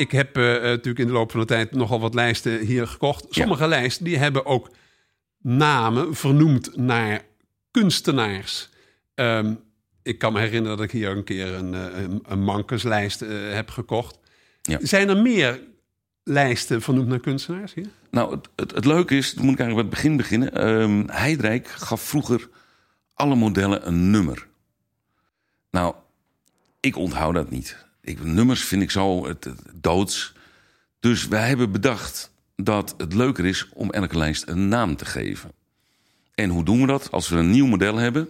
Ik 0.00 0.10
heb 0.10 0.36
uh, 0.36 0.44
natuurlijk 0.44 0.98
in 0.98 1.06
de 1.06 1.12
loop 1.12 1.30
van 1.30 1.40
de 1.40 1.46
tijd 1.46 1.72
nogal 1.72 2.00
wat 2.00 2.14
lijsten 2.14 2.60
hier 2.60 2.86
gekocht. 2.86 3.26
Sommige 3.28 3.68
lijsten 3.68 4.04
die 4.04 4.18
hebben 4.18 4.46
ook 4.46 4.70
namen 5.38 6.14
vernoemd 6.14 6.76
naar 6.76 7.24
kunstenaars. 7.70 8.68
Um, 9.14 9.60
ik 10.02 10.18
kan 10.18 10.32
me 10.32 10.40
herinneren 10.40 10.76
dat 10.76 10.86
ik 10.86 10.92
hier 10.92 11.10
een 11.10 11.24
keer 11.24 11.54
een, 11.54 11.74
eh, 11.74 12.02
een, 12.02 12.22
een 12.26 12.42
mankenslijst 12.42 13.22
uh, 13.22 13.52
heb 13.52 13.70
gekocht. 13.70 14.18
Ja. 14.62 14.78
Zijn 14.82 15.08
er 15.08 15.16
meer 15.16 15.60
lijsten 16.24 16.82
vernoemd 16.82 17.08
naar 17.08 17.20
kunstenaars 17.20 17.74
hier? 17.74 17.88
Nou, 18.10 18.30
het, 18.34 18.48
het, 18.56 18.70
het 18.70 18.84
leuke 18.84 19.16
is, 19.16 19.34
dan 19.34 19.44
moet 19.44 19.54
ik 19.54 19.60
eigenlijk 19.60 19.90
bij 19.90 19.98
het 19.98 20.02
begin 20.02 20.16
beginnen. 20.16 20.68
Um, 20.68 21.08
Heidrijk 21.08 21.68
gaf 21.68 22.00
vroeger 22.00 22.48
alle 23.14 23.34
modellen 23.34 23.86
een 23.86 24.10
nummer. 24.10 24.46
Nou, 25.70 25.94
ik 26.80 26.96
onthoud 26.96 27.34
dat 27.34 27.50
niet. 27.50 27.88
Ik, 28.00 28.24
nummers 28.24 28.64
vind 28.64 28.82
ik 28.82 28.90
zo 28.90 29.26
het, 29.26 29.48
doods. 29.74 30.34
Dus 31.00 31.28
wij 31.28 31.48
hebben 31.48 31.72
bedacht 31.72 32.32
dat 32.56 32.94
het 32.96 33.14
leuker 33.14 33.46
is 33.46 33.68
om 33.72 33.90
elke 33.90 34.18
lijst 34.18 34.48
een 34.48 34.68
naam 34.68 34.96
te 34.96 35.04
geven. 35.04 35.52
En 36.34 36.50
hoe 36.50 36.64
doen 36.64 36.80
we 36.80 36.86
dat? 36.86 37.10
Als 37.10 37.28
we 37.28 37.36
een 37.36 37.50
nieuw 37.50 37.66
model 37.66 37.96
hebben 37.96 38.28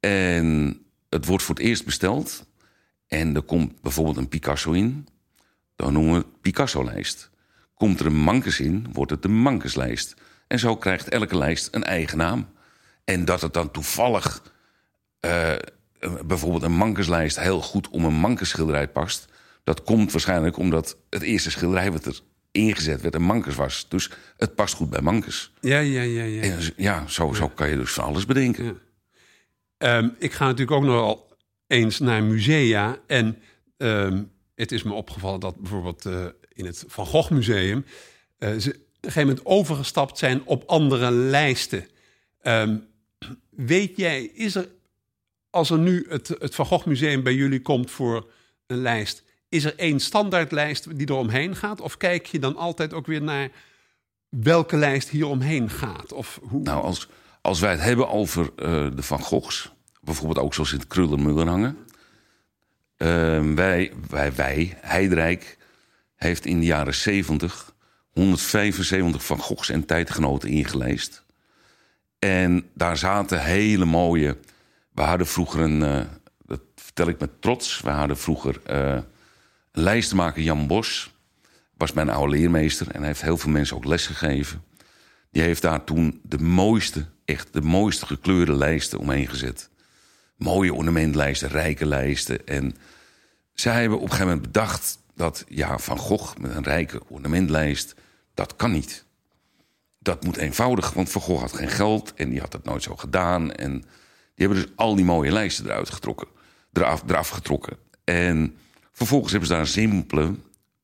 en 0.00 0.78
het 1.08 1.26
wordt 1.26 1.42
voor 1.42 1.54
het 1.54 1.64
eerst 1.64 1.84
besteld 1.84 2.46
en 3.06 3.34
er 3.34 3.42
komt 3.42 3.80
bijvoorbeeld 3.80 4.16
een 4.16 4.28
Picasso 4.28 4.72
in, 4.72 5.08
dan 5.76 5.92
noemen 5.92 6.12
we 6.12 6.18
het 6.18 6.40
Picasso-lijst. 6.40 7.30
Komt 7.74 8.00
er 8.00 8.06
een 8.06 8.16
Mankes 8.16 8.60
in, 8.60 8.86
wordt 8.92 9.10
het 9.10 9.22
de 9.22 9.28
Mankeslijst. 9.28 10.14
En 10.46 10.58
zo 10.58 10.76
krijgt 10.76 11.08
elke 11.08 11.36
lijst 11.36 11.68
een 11.74 11.84
eigen 11.84 12.18
naam. 12.18 12.48
En 13.04 13.24
dat 13.24 13.40
het 13.40 13.52
dan 13.52 13.70
toevallig 13.70 14.42
eh, 15.20 15.54
bijvoorbeeld 16.26 16.62
een 16.62 16.76
mankeslijst 16.76 17.40
heel 17.40 17.60
goed 17.60 17.88
om 17.88 18.04
een 18.04 18.14
mankenschilderij 18.14 18.88
past. 18.88 19.24
Dat 19.64 19.82
komt 19.82 20.12
waarschijnlijk 20.12 20.56
omdat 20.56 20.96
het 21.10 21.22
eerste 21.22 21.50
schilderij 21.50 21.92
wat 21.92 22.04
er 22.04 22.20
ingezet 22.50 23.00
werd 23.00 23.14
een 23.14 23.22
mankes 23.22 23.54
was. 23.54 23.86
Dus 23.88 24.10
het 24.36 24.54
past 24.54 24.74
goed 24.74 24.90
bij 24.90 25.00
mankes. 25.00 25.52
Ja, 25.60 25.78
ja, 25.78 26.02
ja. 26.02 26.22
Ja, 26.22 26.42
en, 26.42 26.58
ja, 26.76 27.06
zo, 27.06 27.32
zo 27.32 27.48
kan 27.48 27.68
je 27.68 27.76
dus 27.76 27.92
van 27.92 28.04
alles 28.04 28.26
bedenken. 28.26 28.64
Ja. 28.64 29.98
Um, 29.98 30.14
ik 30.18 30.32
ga 30.32 30.44
natuurlijk 30.44 30.76
ook 30.76 30.84
nogal 30.84 31.36
eens 31.66 31.98
naar 31.98 32.22
musea. 32.22 32.98
En 33.06 33.38
um, 33.76 34.30
het 34.54 34.72
is 34.72 34.82
me 34.82 34.92
opgevallen 34.92 35.40
dat 35.40 35.56
bijvoorbeeld 35.56 36.06
uh, 36.06 36.24
in 36.52 36.66
het 36.66 36.84
Van 36.86 37.06
Gogh 37.06 37.30
Museum... 37.30 37.84
Uh, 38.38 38.56
ze 38.56 38.70
op 38.70 39.04
een 39.04 39.12
gegeven 39.12 39.28
moment 39.28 39.46
overgestapt 39.46 40.18
zijn 40.18 40.42
op 40.44 40.64
andere 40.66 41.10
lijsten. 41.10 41.86
Um, 42.42 42.86
weet 43.50 43.96
jij, 43.96 44.22
is 44.22 44.54
er 44.54 44.68
als 45.56 45.70
er 45.70 45.78
nu 45.78 46.06
het, 46.08 46.28
het 46.28 46.54
Van 46.54 46.66
Gogh 46.66 46.86
Museum 46.86 47.22
bij 47.22 47.34
jullie 47.34 47.62
komt 47.62 47.90
voor 47.90 48.26
een 48.66 48.80
lijst, 48.80 49.22
is 49.48 49.64
er 49.64 49.74
één 49.76 50.00
standaardlijst 50.00 50.96
die 50.98 51.10
eromheen 51.10 51.56
gaat? 51.56 51.80
Of 51.80 51.96
kijk 51.96 52.26
je 52.26 52.38
dan 52.38 52.56
altijd 52.56 52.92
ook 52.92 53.06
weer 53.06 53.22
naar 53.22 53.50
welke 54.28 54.76
lijst 54.76 55.08
hier 55.08 55.26
omheen 55.26 55.70
gaat? 55.70 56.12
Of 56.12 56.40
hoe... 56.42 56.62
Nou, 56.62 56.82
als, 56.82 57.08
als 57.40 57.60
wij 57.60 57.70
het 57.70 57.80
hebben 57.80 58.08
over 58.08 58.42
uh, 58.44 58.86
de 58.94 59.02
Van 59.02 59.20
Goghs, 59.20 59.72
bijvoorbeeld 60.00 60.38
ook 60.38 60.54
zoals 60.54 60.72
in 60.72 60.78
het 60.78 60.88
Krullenmullen 60.88 61.46
hangen. 61.46 61.76
Uh, 62.96 63.54
wij, 63.54 63.92
wij, 64.08 64.34
wij, 64.34 64.78
Heidrijk, 64.80 65.58
heeft 66.16 66.46
in 66.46 66.60
de 66.60 66.66
jaren 66.66 66.94
70 66.94 67.74
175 68.10 69.24
Van 69.24 69.38
Goghs 69.38 69.68
en 69.68 69.86
tijdgenoten 69.86 70.48
ingelijst. 70.48 71.24
En 72.18 72.68
daar 72.74 72.96
zaten 72.96 73.42
hele 73.42 73.84
mooie 73.84 74.36
we 74.96 75.02
hadden 75.02 75.26
vroeger 75.26 75.60
een, 75.60 75.80
uh, 75.80 76.00
dat 76.46 76.60
vertel 76.74 77.08
ik 77.08 77.20
met 77.20 77.42
trots, 77.42 77.80
we 77.80 77.90
hadden 77.90 78.16
vroeger 78.16 78.60
uh, 78.70 78.94
een 79.72 79.82
lijstenmaker 79.82 80.42
Jan 80.42 80.66
Bos. 80.66 81.14
Was 81.76 81.92
mijn 81.92 82.08
oude 82.08 82.36
leermeester 82.36 82.90
en 82.90 82.98
hij 82.98 83.06
heeft 83.06 83.22
heel 83.22 83.36
veel 83.36 83.50
mensen 83.50 83.76
ook 83.76 83.84
les 83.84 84.06
gegeven. 84.06 84.62
Die 85.30 85.42
heeft 85.42 85.62
daar 85.62 85.84
toen 85.84 86.20
de 86.22 86.38
mooiste, 86.38 87.06
echt 87.24 87.52
de 87.52 87.60
mooiste 87.60 88.06
gekleurde 88.06 88.52
lijsten 88.52 88.98
omheen 88.98 89.28
gezet. 89.28 89.70
Mooie 90.36 90.74
ornamentlijsten, 90.74 91.48
rijke 91.48 91.86
lijsten. 91.86 92.46
En 92.46 92.76
zij 93.54 93.80
hebben 93.80 93.98
op 93.98 94.04
een 94.04 94.10
gegeven 94.10 94.32
moment 94.32 94.52
bedacht 94.52 94.98
dat 95.14 95.44
ja, 95.48 95.78
Van 95.78 95.98
Gogh 95.98 96.36
met 96.36 96.54
een 96.54 96.62
rijke 96.62 97.00
ornamentlijst, 97.08 97.94
dat 98.34 98.56
kan 98.56 98.70
niet. 98.70 99.04
Dat 99.98 100.24
moet 100.24 100.36
eenvoudig, 100.36 100.92
want 100.92 101.10
Van 101.10 101.22
Gogh 101.22 101.40
had 101.40 101.52
geen 101.52 101.70
geld 101.70 102.14
en 102.14 102.30
die 102.30 102.40
had 102.40 102.52
het 102.52 102.64
nooit 102.64 102.82
zo 102.82 102.96
gedaan. 102.96 103.52
En 103.52 103.84
die 104.36 104.46
hebben 104.46 104.64
dus 104.64 104.72
al 104.76 104.94
die 104.94 105.04
mooie 105.04 105.32
lijsten 105.32 105.64
eruit 105.64 105.90
getrokken. 105.90 106.28
Eraf, 106.72 107.02
eraf 107.06 107.28
getrokken. 107.28 107.76
En 108.04 108.56
vervolgens 108.92 109.30
hebben 109.30 109.48
ze 109.48 109.54
daar 109.54 109.64
een 109.64 109.70
simpele 109.70 110.34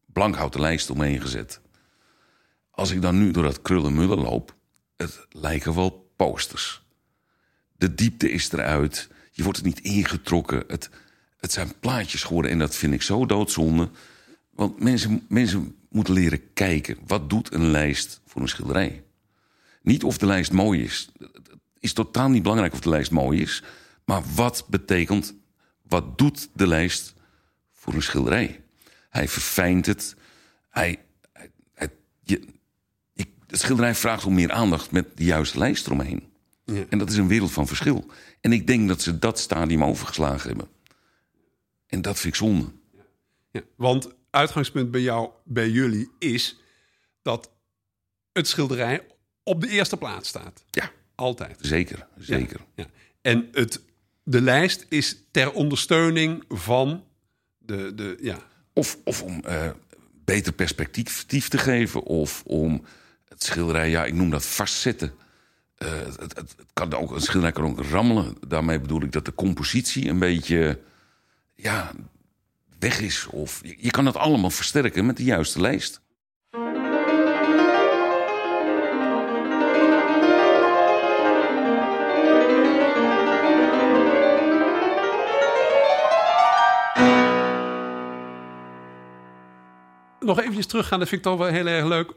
blankhouten 0.07 0.61
lijst 0.61 0.91
omheen 0.91 1.21
gezet. 1.21 1.61
Als 2.71 2.91
ik 2.91 3.03
dan 3.03 3.19
nu 3.19 3.31
door 3.31 3.43
dat 3.43 3.63
krullenmullen 3.63 4.19
loop, 4.19 4.55
het 4.97 5.27
lijken 5.31 5.75
wel 5.75 6.11
posters. 6.17 6.83
De 7.77 7.95
diepte 7.95 8.31
is 8.31 8.53
eruit. 8.53 9.09
Je 9.31 9.43
wordt 9.43 9.59
er 9.59 9.65
niet 9.65 9.81
ingetrokken. 9.81 10.65
Het, 10.67 10.91
het 11.37 11.53
zijn 11.53 11.73
plaatjes 11.81 12.23
geworden 12.23 12.51
en 12.51 12.59
dat 12.59 12.77
vind 12.77 12.93
ik 12.93 13.03
zo 13.03 13.27
doodzonde. 13.27 13.91
Want 14.51 14.81
mensen, 14.81 15.27
mensen 15.29 15.77
moeten 15.89 16.15
leren 16.15 16.53
kijken. 16.53 16.99
Wat 17.07 17.31
doet 17.31 17.53
een 17.53 17.71
lijst 17.71 18.21
voor 18.27 18.43
een 18.43 18.49
schilderij? 18.49 19.05
Niet 19.83 20.05
of 20.05 20.19
de 20.19 20.27
lijst 20.27 20.53
mooi 20.53 20.83
is. 20.83 21.11
Is 21.83 21.93
totaal 21.93 22.29
niet 22.29 22.43
belangrijk 22.43 22.73
of 22.73 22.81
de 22.81 22.89
lijst 22.89 23.11
mooi 23.11 23.41
is. 23.41 23.63
Maar 24.05 24.23
wat 24.35 24.67
betekent, 24.69 25.35
wat 25.83 26.19
doet 26.19 26.49
de 26.55 26.67
lijst 26.67 27.15
voor 27.73 27.95
een 27.95 28.03
schilderij? 28.03 28.65
Hij 29.09 29.29
verfijnt 29.29 29.87
het. 29.87 30.17
Hij, 30.69 31.05
hij, 31.33 31.51
hij- 31.75 31.91
je, 32.23 32.49
ik, 33.15 33.29
het 33.47 33.61
schilderij 33.61 33.95
vraagt 33.95 34.25
om 34.25 34.35
meer 34.35 34.53
aandacht 34.53 34.91
met 34.91 35.17
de 35.17 35.25
juiste 35.25 35.59
lijst 35.59 35.87
eromheen. 35.87 36.33
Ja. 36.65 36.85
En 36.89 36.99
dat 36.99 37.11
is 37.11 37.17
een 37.17 37.29
wereld 37.29 37.53
van 37.53 37.67
verschil. 37.67 38.11
En 38.41 38.53
ik 38.53 38.67
denk 38.67 38.89
dat 38.89 39.03
ze 39.03 39.19
dat 39.19 39.39
stadium 39.39 39.85
overgeslagen 39.85 40.49
hebben. 40.49 40.69
En 41.87 42.03
dat 42.03 42.19
vind 42.19 42.35
ik 42.35 42.41
zonde. 42.41 42.67
Ja, 43.51 43.61
want 43.77 44.09
uitgangspunt 44.31 44.91
bij 44.91 45.01
jou, 45.01 45.31
bij 45.45 45.71
jullie, 45.71 46.11
is 46.19 46.61
dat 47.23 47.51
het 48.33 48.49
schilderij 48.49 49.07
op 49.43 49.61
de 49.61 49.69
eerste 49.69 49.97
plaats 49.97 50.29
staat. 50.29 50.65
Ja, 50.71 50.91
Altijd. 51.15 51.57
zeker. 51.61 52.07
Zeker. 52.19 52.61
Ja. 52.75 52.87
En 53.21 53.49
het, 53.53 53.81
de 54.23 54.41
lijst 54.41 54.87
is 54.89 55.17
ter 55.31 55.53
ondersteuning 55.53 56.45
van 56.49 57.05
de, 57.59 57.95
de 57.95 58.19
ja, 58.21 58.39
Of, 58.73 58.99
of 59.05 59.23
om 59.23 59.45
eh, 59.45 59.71
beter 60.25 60.53
perspectief 60.53 61.49
te 61.49 61.59
geven. 61.59 62.03
Of 62.03 62.43
om 62.47 62.85
het 63.29 63.43
schilderij, 63.43 63.91
ja, 63.91 64.05
ik 64.05 64.15
noem 64.15 64.31
dat 64.31 64.47
vastzetten. 64.47 65.13
Eh, 65.77 66.01
het, 66.01 66.21
het, 66.21 66.37
het 66.37 66.67
kan 66.73 66.95
ook, 66.95 67.11
een 67.11 67.21
schilderij 67.21 67.53
kan 67.53 67.65
ook 67.65 67.85
rammelen. 67.85 68.37
Daarmee 68.49 68.81
bedoel 68.81 69.03
ik 69.03 69.13
dat 69.13 69.25
de 69.25 69.35
compositie 69.35 70.09
een 70.09 70.19
beetje 70.19 70.81
ja, 71.55 71.93
weg 72.79 73.01
is. 73.01 73.27
Of 73.27 73.61
je, 73.63 73.77
je 73.79 73.91
kan 73.91 74.07
het 74.07 74.17
allemaal 74.17 74.51
versterken 74.51 75.07
met 75.07 75.17
de 75.17 75.25
juiste 75.25 75.61
lijst. 75.61 76.02
Nog 90.23 90.41
eventjes 90.41 90.67
teruggaan, 90.67 90.99
dat 90.99 91.09
vind 91.09 91.21
ik 91.21 91.31
toch 91.31 91.39
wel 91.39 91.49
heel 91.49 91.67
erg 91.67 91.87
leuk. 91.87 92.13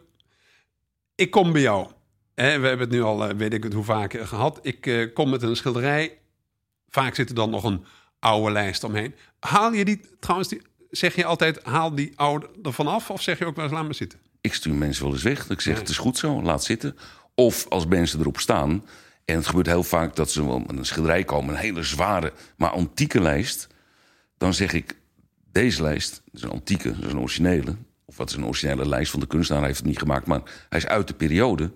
Ik 1.15 1.31
kom 1.31 1.51
bij 1.51 1.61
jou. 1.61 1.87
Hè, 2.35 2.59
we 2.59 2.67
hebben 2.67 2.87
het 2.87 2.95
nu 2.95 3.01
al, 3.01 3.27
eh, 3.27 3.35
weet 3.35 3.53
ik 3.53 3.63
het 3.63 3.73
hoe 3.73 3.83
vaak 3.83 4.13
eh, 4.13 4.27
gehad. 4.27 4.59
Ik 4.61 4.87
eh, 4.87 5.13
kom 5.13 5.29
met 5.29 5.41
een 5.41 5.55
schilderij. 5.55 6.17
Vaak 6.89 7.15
zit 7.15 7.29
er 7.29 7.35
dan 7.35 7.49
nog 7.49 7.63
een 7.63 7.85
oude 8.19 8.51
lijst 8.51 8.83
omheen. 8.83 9.15
Haal 9.39 9.73
je 9.73 9.85
die, 9.85 10.01
trouwens, 10.19 10.49
die, 10.49 10.61
zeg 10.89 11.15
je 11.15 11.25
altijd, 11.25 11.63
haal 11.63 11.95
die 11.95 12.11
oude 12.15 12.49
ervan 12.63 12.87
af? 12.87 13.09
Of 13.09 13.21
zeg 13.21 13.39
je 13.39 13.45
ook 13.45 13.55
wel 13.55 13.65
eens, 13.65 13.73
laat 13.73 13.83
maar 13.83 13.95
zitten? 13.95 14.19
Ik 14.41 14.53
stuur 14.53 14.73
mensen 14.73 15.03
wel 15.03 15.13
eens 15.13 15.23
weg. 15.23 15.49
Ik 15.49 15.61
zeg, 15.61 15.79
het 15.79 15.89
is 15.89 15.97
goed 15.97 16.17
zo, 16.17 16.41
laat 16.41 16.63
zitten. 16.63 16.97
Of 17.35 17.65
als 17.69 17.85
mensen 17.85 18.19
erop 18.19 18.39
staan... 18.39 18.85
en 19.25 19.35
het 19.35 19.47
gebeurt 19.47 19.67
heel 19.67 19.83
vaak 19.83 20.15
dat 20.15 20.31
ze 20.31 20.45
wel 20.45 20.59
met 20.59 20.77
een 20.77 20.85
schilderij 20.85 21.23
komen... 21.23 21.53
een 21.53 21.59
hele 21.59 21.83
zware, 21.83 22.33
maar 22.57 22.69
antieke 22.69 23.21
lijst... 23.21 23.67
dan 24.37 24.53
zeg 24.53 24.73
ik, 24.73 24.97
deze 25.51 25.81
lijst, 25.81 26.21
dat 26.25 26.33
is 26.33 26.41
een 26.41 26.49
antieke, 26.49 26.89
dat 26.95 27.03
is 27.03 27.11
een 27.11 27.19
originele... 27.19 27.75
of 28.15 28.21
wat 28.21 28.29
is 28.29 28.35
een 28.35 28.45
originele 28.45 28.87
lijst 28.87 29.11
van 29.11 29.19
de 29.19 29.27
kunstenaar, 29.27 29.61
hij 29.61 29.69
heeft 29.69 29.81
het 29.81 29.89
niet 29.89 29.99
gemaakt... 29.99 30.27
maar 30.27 30.41
hij 30.69 30.79
is 30.79 30.87
uit 30.87 31.07
de 31.07 31.13
periode. 31.13 31.71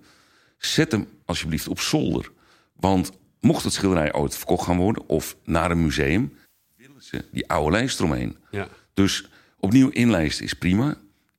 Zet 0.58 0.92
hem 0.92 1.08
alsjeblieft 1.26 1.68
op 1.68 1.80
zolder. 1.80 2.32
Want 2.76 3.12
mocht 3.40 3.64
het 3.64 3.74
schilderij 3.74 4.14
ooit 4.14 4.36
verkocht 4.36 4.66
gaan 4.66 4.78
worden... 4.78 5.08
of 5.08 5.36
naar 5.44 5.72
een 5.72 5.82
museum, 5.82 6.34
willen 6.76 7.04
ze 7.04 7.26
die 7.32 7.50
oude 7.50 7.72
lijst 7.72 8.00
eromheen. 8.00 8.38
Ja, 8.52 8.68
Dus 8.94 9.30
opnieuw 9.60 9.90
inlijsten 9.90 10.46
is 10.46 10.54
prima... 10.54 10.98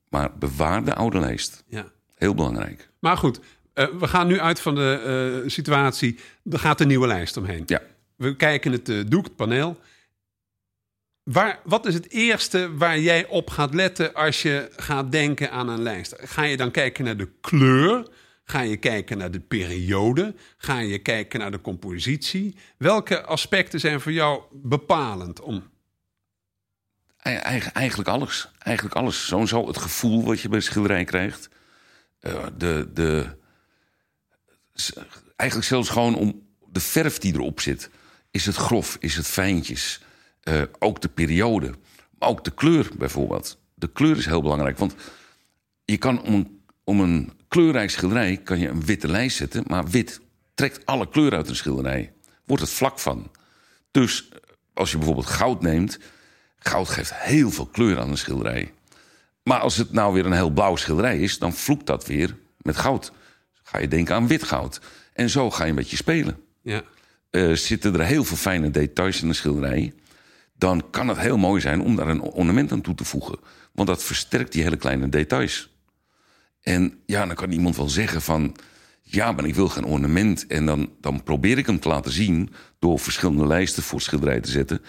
maar 0.08 0.38
bewaar 0.38 0.84
de 0.84 0.94
oude 0.94 1.18
lijst. 1.18 1.64
ja. 1.68 1.86
Heel 2.14 2.34
belangrijk. 2.34 2.88
Maar 2.98 3.16
goed, 3.16 3.40
eh, 3.72 3.86
we 3.98 4.08
gaan 4.08 4.26
nu 4.26 4.40
uit 4.40 4.60
van 4.60 4.74
de 4.74 5.40
eh, 5.44 5.50
situatie. 5.50 6.18
Er 6.50 6.58
gaat 6.58 6.80
een 6.80 6.88
nieuwe 6.88 7.06
lijst 7.06 7.36
omheen. 7.36 7.62
Ja. 7.66 7.82
We 8.16 8.36
kijken 8.36 8.72
het 8.72 8.88
uh, 8.88 9.04
doek, 9.06 9.24
het 9.24 9.36
paneel. 9.36 9.80
Waar, 11.32 11.60
wat 11.64 11.86
is 11.86 11.94
het 11.94 12.10
eerste 12.10 12.76
waar 12.76 12.98
jij 12.98 13.26
op 13.26 13.50
gaat 13.50 13.74
letten 13.74 14.14
als 14.14 14.42
je 14.42 14.68
gaat 14.76 15.12
denken 15.12 15.50
aan 15.50 15.68
een 15.68 15.82
lijst? 15.82 16.14
Ga 16.18 16.42
je 16.42 16.56
dan 16.56 16.70
kijken 16.70 17.04
naar 17.04 17.16
de 17.16 17.28
kleur? 17.40 18.08
Ga 18.44 18.60
je 18.60 18.76
kijken 18.76 19.18
naar 19.18 19.30
de 19.30 19.40
periode? 19.40 20.34
Ga 20.56 20.78
je 20.78 20.98
kijken 20.98 21.40
naar 21.40 21.50
de 21.50 21.60
compositie? 21.60 22.56
Welke 22.76 23.22
aspecten 23.22 23.80
zijn 23.80 24.00
voor 24.00 24.12
jou 24.12 24.42
bepalend 24.52 25.40
om 25.40 25.68
Eigen, 27.16 27.72
eigenlijk 27.72 28.08
alles. 28.08 28.48
Eigenlijk 28.58 28.96
alles. 28.96 29.26
Sowieso 29.26 29.66
het 29.66 29.78
gevoel 29.78 30.24
wat 30.24 30.40
je 30.40 30.48
bij 30.48 30.60
schilderij 30.60 31.04
krijgt. 31.04 31.48
Uh, 32.20 32.46
de, 32.56 32.90
de, 32.94 33.36
eigenlijk 35.36 35.68
zelfs 35.70 35.88
gewoon 35.88 36.14
om 36.14 36.46
de 36.72 36.80
verf 36.80 37.18
die 37.18 37.34
erop 37.34 37.60
zit. 37.60 37.90
Is 38.30 38.46
het 38.46 38.56
grof? 38.56 38.96
Is 39.00 39.16
het 39.16 39.26
fijntjes? 39.26 40.00
Uh, 40.48 40.62
ook 40.78 41.00
de 41.00 41.08
periode. 41.08 41.74
Maar 42.18 42.28
ook 42.28 42.44
de 42.44 42.50
kleur 42.50 42.90
bijvoorbeeld. 42.98 43.60
De 43.74 43.92
kleur 43.92 44.16
is 44.16 44.26
heel 44.26 44.42
belangrijk. 44.42 44.78
Want 44.78 44.94
je 45.84 45.96
kan 45.96 46.22
om 46.22 46.34
een, 46.34 46.62
om 46.84 47.00
een 47.00 47.32
kleurrijk 47.48 47.90
schilderij... 47.90 48.36
kan 48.36 48.58
je 48.58 48.68
een 48.68 48.84
witte 48.84 49.08
lijst 49.08 49.36
zetten. 49.36 49.64
Maar 49.66 49.88
wit 49.88 50.20
trekt 50.54 50.86
alle 50.86 51.08
kleur 51.08 51.34
uit 51.34 51.48
een 51.48 51.56
schilderij. 51.56 52.12
Wordt 52.44 52.62
het 52.62 52.72
vlak 52.72 52.98
van. 52.98 53.30
Dus 53.90 54.28
als 54.74 54.90
je 54.90 54.96
bijvoorbeeld 54.96 55.26
goud 55.26 55.62
neemt... 55.62 55.98
Goud 56.62 56.88
geeft 56.88 57.14
heel 57.14 57.50
veel 57.50 57.66
kleur 57.66 57.98
aan 57.98 58.10
een 58.10 58.18
schilderij. 58.18 58.72
Maar 59.42 59.60
als 59.60 59.76
het 59.76 59.92
nou 59.92 60.14
weer 60.14 60.26
een 60.26 60.32
heel 60.32 60.50
blauw 60.50 60.76
schilderij 60.76 61.18
is, 61.18 61.38
dan 61.38 61.52
vloekt 61.52 61.86
dat 61.86 62.06
weer 62.06 62.36
met 62.56 62.76
goud. 62.76 63.12
Ga 63.62 63.78
je 63.78 63.88
denken 63.88 64.14
aan 64.14 64.26
wit 64.26 64.42
goud. 64.42 64.80
En 65.12 65.30
zo 65.30 65.50
ga 65.50 65.64
je 65.64 65.70
een 65.70 65.76
beetje 65.76 65.96
spelen. 65.96 66.40
Ja. 66.62 66.82
Uh, 67.30 67.56
zitten 67.56 67.94
er 67.94 68.06
heel 68.06 68.24
veel 68.24 68.36
fijne 68.36 68.70
details 68.70 69.22
in 69.22 69.28
een 69.28 69.34
schilderij, 69.34 69.92
dan 70.60 70.90
kan 70.90 71.08
het 71.08 71.18
heel 71.18 71.38
mooi 71.38 71.60
zijn 71.60 71.80
om 71.80 71.96
daar 71.96 72.08
een 72.08 72.20
ornament 72.20 72.72
aan 72.72 72.80
toe 72.80 72.94
te 72.94 73.04
voegen. 73.04 73.38
Want 73.72 73.88
dat 73.88 74.04
versterkt 74.04 74.52
die 74.52 74.62
hele 74.62 74.76
kleine 74.76 75.08
details. 75.08 75.70
En 76.60 77.00
ja, 77.06 77.26
dan 77.26 77.34
kan 77.34 77.52
iemand 77.52 77.76
wel 77.76 77.88
zeggen 77.88 78.22
van... 78.22 78.56
ja, 79.02 79.32
maar 79.32 79.44
ik 79.44 79.54
wil 79.54 79.68
geen 79.68 79.84
ornament. 79.84 80.46
En 80.46 80.66
dan, 80.66 80.90
dan 81.00 81.22
probeer 81.22 81.58
ik 81.58 81.66
hem 81.66 81.80
te 81.80 81.88
laten 81.88 82.12
zien... 82.12 82.52
door 82.78 82.98
verschillende 82.98 83.46
lijsten 83.46 83.82
voor 83.82 84.00
schilderij 84.00 84.40
te 84.40 84.50
zetten 84.50 84.82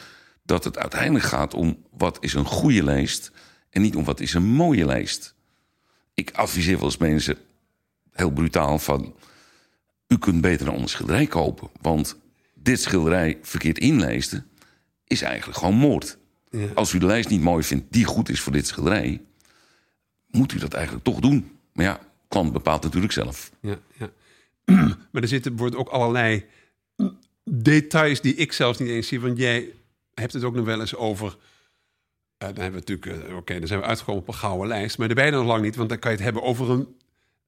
dat 0.44 0.64
het 0.64 0.78
uiteindelijk 0.78 1.26
gaat 1.26 1.54
om 1.54 1.78
wat 1.98 2.18
is 2.20 2.34
een 2.34 2.46
goede 2.46 2.84
lijst 2.84 3.32
en 3.70 3.82
niet 3.82 3.96
om 3.96 4.04
wat 4.04 4.20
is 4.20 4.34
een 4.34 4.46
mooie 4.46 4.86
lijst. 4.86 5.36
Ik 6.14 6.32
adviseer 6.32 6.76
wel 6.76 6.86
eens 6.86 6.98
mensen 6.98 7.38
heel 8.12 8.32
brutaal 8.32 8.80
van 8.80 9.16
u 10.08 10.18
kunt 10.18 10.42
beter 10.42 10.68
een 10.68 10.74
ander 10.74 10.90
schilderij 10.90 11.28
kopen, 11.28 11.70
want 11.82 12.18
dit 12.54 12.82
schilderij 12.82 13.38
verkeerd 13.42 13.78
inlijsten 13.78 14.51
is 15.12 15.22
eigenlijk 15.22 15.58
gewoon 15.58 15.76
moord. 15.76 16.18
Ja. 16.50 16.68
Als 16.74 16.94
u 16.94 17.00
de 17.00 17.06
lijst 17.06 17.30
niet 17.30 17.42
mooi 17.42 17.64
vindt 17.64 17.86
die 17.90 18.06
goed 18.06 18.30
is 18.30 18.42
voor 18.42 18.52
dit 18.52 18.68
schilderij, 18.68 19.22
moet 20.28 20.54
u 20.54 20.60
dat 20.60 20.74
eigenlijk 20.74 21.04
toch 21.04 21.20
doen. 21.20 21.52
Maar 21.74 21.86
ja, 21.86 22.00
klant 22.28 22.54
bepaalt 22.54 22.84
natuurlijk 22.84 23.14
zelf. 23.14 23.52
Ja, 23.62 23.80
ja. 23.98 24.10
maar 25.12 25.22
er 25.22 25.28
zitten 25.28 25.56
wordt 25.56 25.76
ook 25.76 25.90
allerlei 25.90 26.46
details 27.44 28.22
die 28.22 28.36
ik 28.36 28.52
zelfs 28.52 28.80
niet 28.80 28.90
eens 28.90 29.08
zie, 29.08 29.20
want 29.20 29.38
jij 29.38 29.70
hebt 30.14 30.34
het 30.34 30.44
ook 30.44 30.56
nog 30.56 30.66
wel 30.66 30.80
eens 30.80 30.96
over. 30.96 31.28
Uh, 31.28 31.34
dan 32.38 32.62
hebben 32.62 32.84
we 32.86 32.94
natuurlijk, 32.94 33.06
uh, 33.06 33.30
oké, 33.30 33.36
okay, 33.36 33.60
dan 33.60 33.68
zijn 33.68 33.80
we 33.80 33.86
uitgekomen 33.86 34.22
op 34.22 34.28
een 34.28 34.34
gouden 34.34 34.68
lijst. 34.68 34.98
Maar 34.98 35.08
daarbij 35.08 35.30
nog 35.30 35.46
lang 35.46 35.62
niet, 35.62 35.76
want 35.76 35.90
dan 35.90 36.00
kan 36.00 36.12
je 36.12 36.18
het 36.18 36.26
hebben 36.26 36.44
over 36.44 36.70
een. 36.70 36.96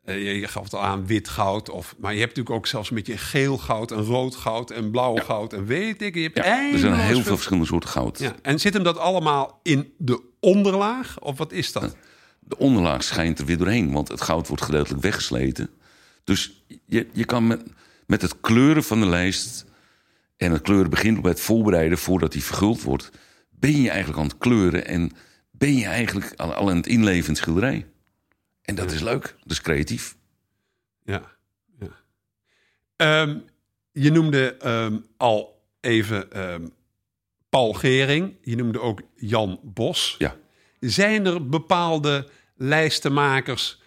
Uh, 0.06 0.24
je, 0.24 0.40
je 0.40 0.48
gaf 0.48 0.64
het 0.64 0.74
al 0.74 0.82
aan 0.82 1.08
wit 1.08 1.28
goud. 1.28 1.70
Of, 1.70 1.96
maar 1.98 2.14
je 2.14 2.20
hebt 2.20 2.36
natuurlijk 2.36 2.56
ook 2.56 2.68
zelfs 2.68 2.90
een 2.90 2.96
beetje 2.96 3.18
geel 3.18 3.58
goud 3.58 3.92
en 3.92 4.04
rood 4.04 4.36
goud 4.36 4.72
en 4.72 4.92
blauw 4.92 5.16
ja. 5.16 5.24
goud. 5.24 5.54
En 5.54 5.66
weet 5.66 6.02
ik, 6.02 6.16
je 6.16 6.22
hebt 6.22 6.38
ja, 6.38 6.72
er 6.72 6.80
zijn 6.80 6.94
heel 6.94 7.22
veel 7.22 7.36
verschillende 7.36 7.68
soorten 7.68 7.90
goud. 7.90 8.20
Ja. 8.20 8.36
En 8.42 8.60
zit 8.60 8.74
hem 8.74 8.84
dat 8.84 8.98
allemaal 8.98 9.60
in 9.64 9.94
de 9.98 10.22
onderlaag? 10.40 11.20
Of 11.20 11.38
wat 11.38 11.52
is 11.52 11.72
dat? 11.72 11.96
De 12.40 12.58
onderlaag 12.58 13.04
schijnt 13.04 13.40
er 13.40 13.46
weer 13.46 13.58
doorheen, 13.58 13.92
want 13.92 14.08
het 14.08 14.22
goud 14.22 14.48
wordt 14.48 14.64
gedeeltelijk 14.64 15.02
weggesleten. 15.02 15.70
Dus 16.24 16.64
je, 16.86 17.08
je 17.14 17.26
kan 17.26 17.48
met, 17.48 17.64
met 18.08 18.22
het 18.22 18.42
kleuren 18.42 18.84
van 18.84 19.00
de 19.00 19.06
lijst 19.06 19.66
en 20.38 20.52
het 20.52 20.62
kleuren 20.62 20.90
begint 20.90 21.22
bij 21.22 21.32
het 21.32 21.40
voorbereiden 21.40 21.98
voordat 21.98 22.32
die 22.32 22.44
verguld 22.44 22.82
wordt. 22.82 23.10
Ben 23.50 23.82
je 23.82 23.90
eigenlijk 23.90 24.20
aan 24.20 24.28
het 24.28 24.38
kleuren 24.38 24.86
en 24.86 25.12
ben 25.52 25.76
je 25.76 25.86
eigenlijk 25.86 26.34
al, 26.36 26.54
al 26.54 26.70
aan 26.70 26.76
het 26.76 26.88
inleven 26.88 27.24
in 27.24 27.30
het 27.30 27.38
schilderij. 27.38 27.86
En 28.64 28.76
dat 28.76 28.90
Ja. 28.90 28.96
is 28.96 29.02
leuk, 29.02 29.36
dat 29.42 29.52
is 29.52 29.62
creatief. 29.62 30.16
Ja. 31.04 31.32
ja. 31.80 31.88
Ehm, 32.96 33.40
je 33.92 34.12
noemde 34.12 34.56
ehm, 34.58 34.98
al 35.18 35.62
even 35.82 36.32
ehm, 36.32 36.68
Paul 37.50 37.74
Gering. 37.74 38.36
Je 38.42 38.56
noemde 38.56 38.80
ook 38.80 39.02
Jan 39.16 39.60
Bos. 39.64 40.16
Ja. 40.18 40.36
Zijn 40.80 41.26
er 41.26 41.50
bepaalde 41.50 42.28
lijstenmakers 42.56 43.82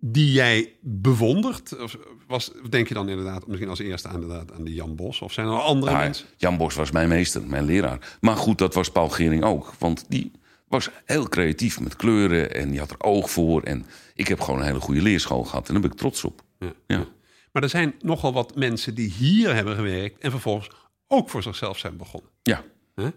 die 0.00 0.32
jij 0.32 0.76
bewondert? 0.80 1.78
Of 1.78 1.96
was, 2.26 2.50
denk 2.70 2.88
je 2.88 2.94
dan 2.94 3.08
inderdaad 3.08 3.46
misschien 3.46 3.68
als 3.68 3.78
eerste 3.78 4.08
aan, 4.08 4.20
de, 4.20 4.44
aan 4.54 4.64
die 4.64 4.74
Jan 4.74 4.96
Bos? 4.96 5.20
Of 5.20 5.32
zijn 5.32 5.46
er 5.46 5.52
andere 5.60 5.92
Ja, 5.92 5.98
mensen? 5.98 6.26
Jan 6.36 6.56
Bos 6.56 6.74
was 6.74 6.90
mijn 6.90 7.08
meester, 7.08 7.42
mijn 7.46 7.64
leraar. 7.64 8.16
Maar 8.20 8.36
goed, 8.36 8.58
dat 8.58 8.74
was 8.74 8.90
Paul 8.90 9.08
Gering 9.08 9.44
ook. 9.44 9.74
Want 9.78 10.04
die 10.08 10.30
was 10.68 10.90
heel 11.04 11.28
creatief 11.28 11.80
met 11.80 11.96
kleuren 11.96 12.54
en 12.54 12.70
die 12.70 12.78
had 12.78 12.90
er 12.90 13.02
oog 13.02 13.30
voor. 13.30 13.62
En 13.62 13.86
ik 14.14 14.28
heb 14.28 14.40
gewoon 14.40 14.60
een 14.60 14.66
hele 14.66 14.80
goede 14.80 15.02
leerschool 15.02 15.44
gehad 15.44 15.66
en 15.66 15.72
daar 15.72 15.82
ben 15.82 15.90
ik 15.90 15.96
trots 15.96 16.24
op. 16.24 16.42
Ja. 16.58 16.72
Ja. 16.86 17.06
Maar 17.52 17.62
er 17.62 17.68
zijn 17.68 17.94
nogal 18.00 18.32
wat 18.32 18.56
mensen 18.56 18.94
die 18.94 19.10
hier 19.10 19.54
hebben 19.54 19.74
gewerkt 19.74 20.20
en 20.20 20.30
vervolgens 20.30 20.70
ook 21.08 21.30
voor 21.30 21.42
zichzelf 21.42 21.78
zijn 21.78 21.96
begonnen. 21.96 22.30
Ja, 22.42 22.64
ja. 22.94 23.12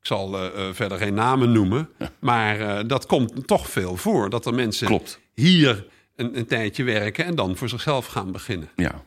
Ik 0.00 0.06
zal 0.06 0.34
eh, 0.38 0.68
eh, 0.68 0.74
verder 0.74 0.98
geen 0.98 1.14
namen 1.14 1.52
noemen, 1.52 1.88
maar 2.18 2.60
eh, 2.60 2.88
dat 2.88 3.06
komt 3.06 3.46
toch 3.46 3.70
veel 3.70 3.96
voor. 3.96 4.30
Dat 4.30 4.46
er 4.46 4.54
mensen 4.54 4.86
Klopt. 4.86 5.20
hier 5.34 5.86
een, 6.16 6.38
een 6.38 6.46
tijdje 6.46 6.84
werken 6.84 7.24
en 7.24 7.34
dan 7.34 7.56
voor 7.56 7.68
zichzelf 7.68 8.06
gaan 8.06 8.32
beginnen. 8.32 8.68
ja. 8.76 9.04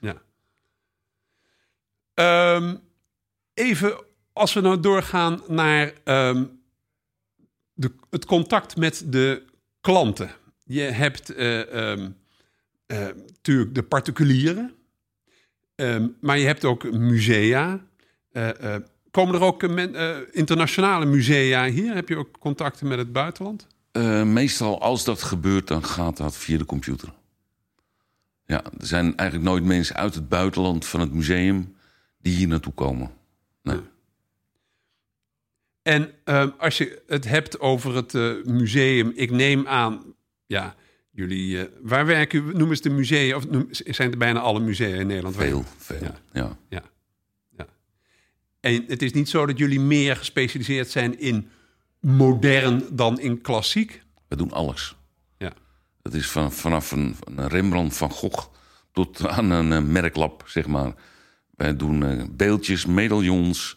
Ja. 0.00 0.22
Ehm, 2.14 2.76
even 3.54 4.04
als 4.32 4.52
we 4.52 4.60
nou 4.60 4.80
doorgaan 4.80 5.42
naar 5.48 5.92
ehm, 6.04 6.44
de, 7.74 7.92
het 8.10 8.24
contact 8.24 8.76
met 8.76 9.04
de 9.06 9.42
klanten. 9.80 10.30
Je 10.64 10.80
hebt 10.80 11.34
eh, 11.34 11.90
ehm, 11.90 12.10
eh, 12.86 13.06
natuurlijk 13.26 13.74
de 13.74 13.82
particulieren, 13.82 14.72
ehm, 15.74 16.08
maar 16.20 16.38
je 16.38 16.46
hebt 16.46 16.64
ook 16.64 16.92
musea. 16.92 17.80
Eh, 18.32 18.76
komen 19.10 19.34
er 19.34 19.40
ook 19.40 19.68
men- 19.68 20.34
internationale 20.34 21.04
musea 21.04 21.66
hier? 21.66 21.94
Heb 21.94 22.08
je 22.08 22.16
ook 22.16 22.38
contacten 22.38 22.88
met 22.88 22.98
het 22.98 23.12
buitenland? 23.12 23.66
Meestal 24.24 24.80
als 24.80 25.04
dat 25.04 25.22
gebeurt, 25.22 25.66
dan 25.68 25.84
gaat 25.84 26.16
dat 26.16 26.36
via 26.36 26.58
de 26.58 26.64
computer. 26.64 27.14
Ja, 28.46 28.64
er 28.64 28.86
zijn 28.86 29.16
eigenlijk 29.16 29.50
nooit 29.50 29.64
mensen 29.64 29.96
uit 29.96 30.14
het 30.14 30.28
buitenland 30.28 30.86
van 30.86 31.00
het 31.00 31.12
museum 31.12 31.76
die 32.18 32.36
hier 32.36 32.48
naartoe 32.48 32.72
komen. 32.72 33.10
Nee. 33.62 33.80
En 35.84 36.10
ehm, 36.24 36.50
als 36.58 36.78
je 36.78 37.02
het 37.06 37.24
hebt 37.28 37.60
over 37.60 37.94
het 37.96 38.14
eh, 38.14 38.32
museum, 38.44 39.12
ik 39.14 39.30
neem 39.30 39.66
aan, 39.66 40.02
ja, 40.46 40.74
jullie, 41.10 41.58
eh, 41.60 41.64
waar 41.82 42.06
werken, 42.06 42.56
noemen 42.58 42.76
ze 42.76 42.82
de 42.82 42.90
musea, 42.90 43.36
of 43.36 43.48
noem- 43.48 43.68
zijn 43.70 44.10
er 44.10 44.18
bijna 44.18 44.40
alle 44.40 44.60
musea 44.60 44.96
in 44.96 45.06
Nederland? 45.06 45.36
waar- 45.36 45.46
Veel, 45.46 45.64
veel. 45.76 45.98
Ja. 46.00 46.14
Ja. 46.32 46.56
Ja. 46.68 46.82
ja. 47.56 47.66
En 48.60 48.84
het 48.86 49.02
is 49.02 49.12
niet 49.12 49.28
zo 49.28 49.46
dat 49.46 49.58
jullie 49.58 49.80
meer 49.80 50.16
gespecialiseerd 50.16 50.90
zijn 50.90 51.18
in 51.20 51.48
modern 52.00 52.82
dan 52.92 53.20
in 53.20 53.40
klassiek? 53.40 54.02
We 54.28 54.36
doen 54.36 54.52
alles. 54.52 54.96
Ja. 55.38 55.52
Het 56.02 56.14
is 56.14 56.30
van, 56.30 56.52
vanaf 56.52 56.90
een, 56.92 57.16
Rembrandt 57.36 57.96
van 57.96 58.10
Gogh 58.10 58.46
tot 58.92 59.26
aan 59.26 59.50
een 59.50 59.72
eh, 59.72 59.82
merklap, 59.82 60.44
zeg 60.46 60.66
maar. 60.66 60.94
Wij 61.50 61.76
doen 61.76 62.30
beeldjes, 62.36 62.86
medaillons, 62.86 63.76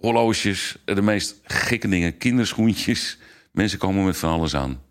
horloges, 0.00 0.76
eh, 0.84 0.94
de 0.94 1.02
meest 1.02 1.40
gekke 1.44 1.88
dingen, 1.88 2.16
kinderschoentjes. 2.16 3.18
Mensen 3.52 3.78
komen 3.78 4.04
met 4.04 4.16
van 4.16 4.30
alles 4.30 4.54
aan. 4.54 4.82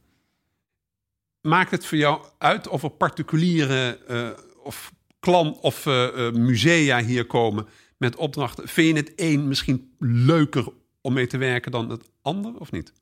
Maakt 1.42 1.72
het 1.72 1.86
voor 1.86 1.98
jou 1.98 2.26
uit 2.38 2.68
of 2.68 2.84
er 2.84 2.90
particuliere 2.90 4.00
eh, 4.08 4.30
of 4.64 4.94
klant 5.20 5.60
of 5.60 5.86
eh, 5.86 6.32
musea 6.32 7.04
hier 7.04 7.26
komen 7.26 7.68
met 7.98 8.16
opdrachten? 8.16 8.68
Vind 8.68 8.98
je 8.98 9.04
het 9.04 9.14
een 9.16 9.48
misschien 9.48 9.94
leuker 10.00 10.68
om 11.02 11.14
mee 11.14 11.28
te 11.28 11.38
werken 11.38 11.72
dan 11.72 11.90
het 11.90 12.10
ander 12.22 12.56
of 12.56 12.72
niet? 12.72 12.94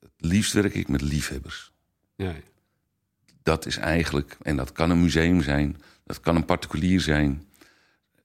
Het 0.00 0.10
liefst 0.16 0.52
werk 0.52 0.74
ik 0.74 0.88
met 0.88 1.00
liefhebbers. 1.00 1.72
Ja, 2.16 2.30
ja. 2.30 2.40
Dat 3.42 3.66
is 3.66 3.76
eigenlijk, 3.76 4.36
en 4.42 4.56
dat 4.56 4.72
kan 4.72 4.90
een 4.90 5.00
museum 5.00 5.42
zijn, 5.42 5.76
dat 6.04 6.20
kan 6.20 6.36
een 6.36 6.44
particulier 6.44 7.00
zijn. 7.00 7.44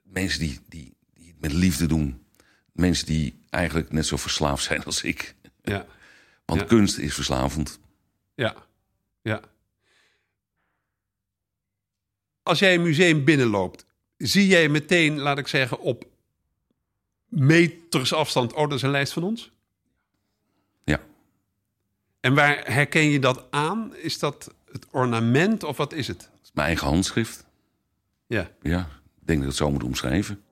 Mensen 0.04 0.40
die, 0.40 0.60
die, 0.70 0.94
die 1.14 1.28
het 1.28 1.42
met 1.42 1.54
liefde 1.54 1.86
doen. 1.86 2.25
Mensen 2.76 3.06
die 3.06 3.40
eigenlijk 3.50 3.92
net 3.92 4.06
zo 4.06 4.18
verslaafd 4.18 4.64
zijn 4.64 4.84
als 4.84 5.02
ik. 5.04 5.36
ja. 5.64 5.86
Want 6.46 6.60
Ja. 6.60 6.66
kunst 6.66 6.98
is 6.98 7.14
verslavend. 7.14 7.80
Ja, 8.36 8.56
ja. 9.22 9.42
Als 12.44 12.60
jij 12.60 12.74
een 12.74 12.82
museum 12.82 13.24
binnenloopt, 13.24 13.86
zie 14.18 14.48
jij 14.48 14.70
meteen, 14.70 15.20
laat 15.20 15.38
ik 15.38 15.48
zeggen, 15.48 15.80
op 15.80 16.06
meters 17.28 18.14
afstand, 18.14 18.54
oh, 18.54 18.62
dat 18.70 18.78
is 18.78 18.82
een 18.82 18.90
lijst 18.92 19.14
van 19.14 19.24
ons? 19.24 19.52
Ja. 20.84 21.02
En 22.20 22.34
waar 22.36 22.72
herken 22.72 23.10
je 23.10 23.20
dat 23.20 23.52
aan? 23.52 23.96
Is 23.96 24.20
dat 24.20 24.54
het 24.72 24.86
ornament 24.92 25.64
of 25.64 25.78
wat 25.78 25.94
is 25.94 26.08
het? 26.08 26.30
Mijn 26.54 26.68
eigen 26.68 26.88
handschrift. 26.88 27.46
Ja, 28.28 28.52
Ja, 28.62 28.80
ik 29.22 29.28
denk 29.28 29.28
dat 29.28 29.38
ik 29.38 29.44
het 29.44 29.56
zo 29.56 29.72
moet 29.72 29.84
omschrijven. 29.84 30.44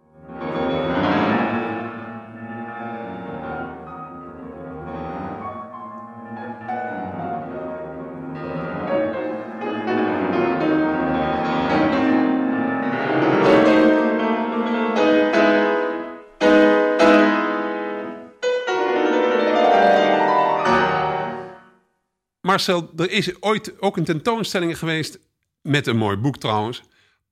Er 22.68 23.12
is 23.12 23.42
ooit 23.42 23.82
ook 23.82 23.98
een 23.98 24.04
tentoonstelling 24.04 24.78
geweest, 24.78 25.20
met 25.62 25.88
een 25.88 25.98
mooi 25.98 26.18
boek 26.18 26.38
trouwens, 26.38 26.84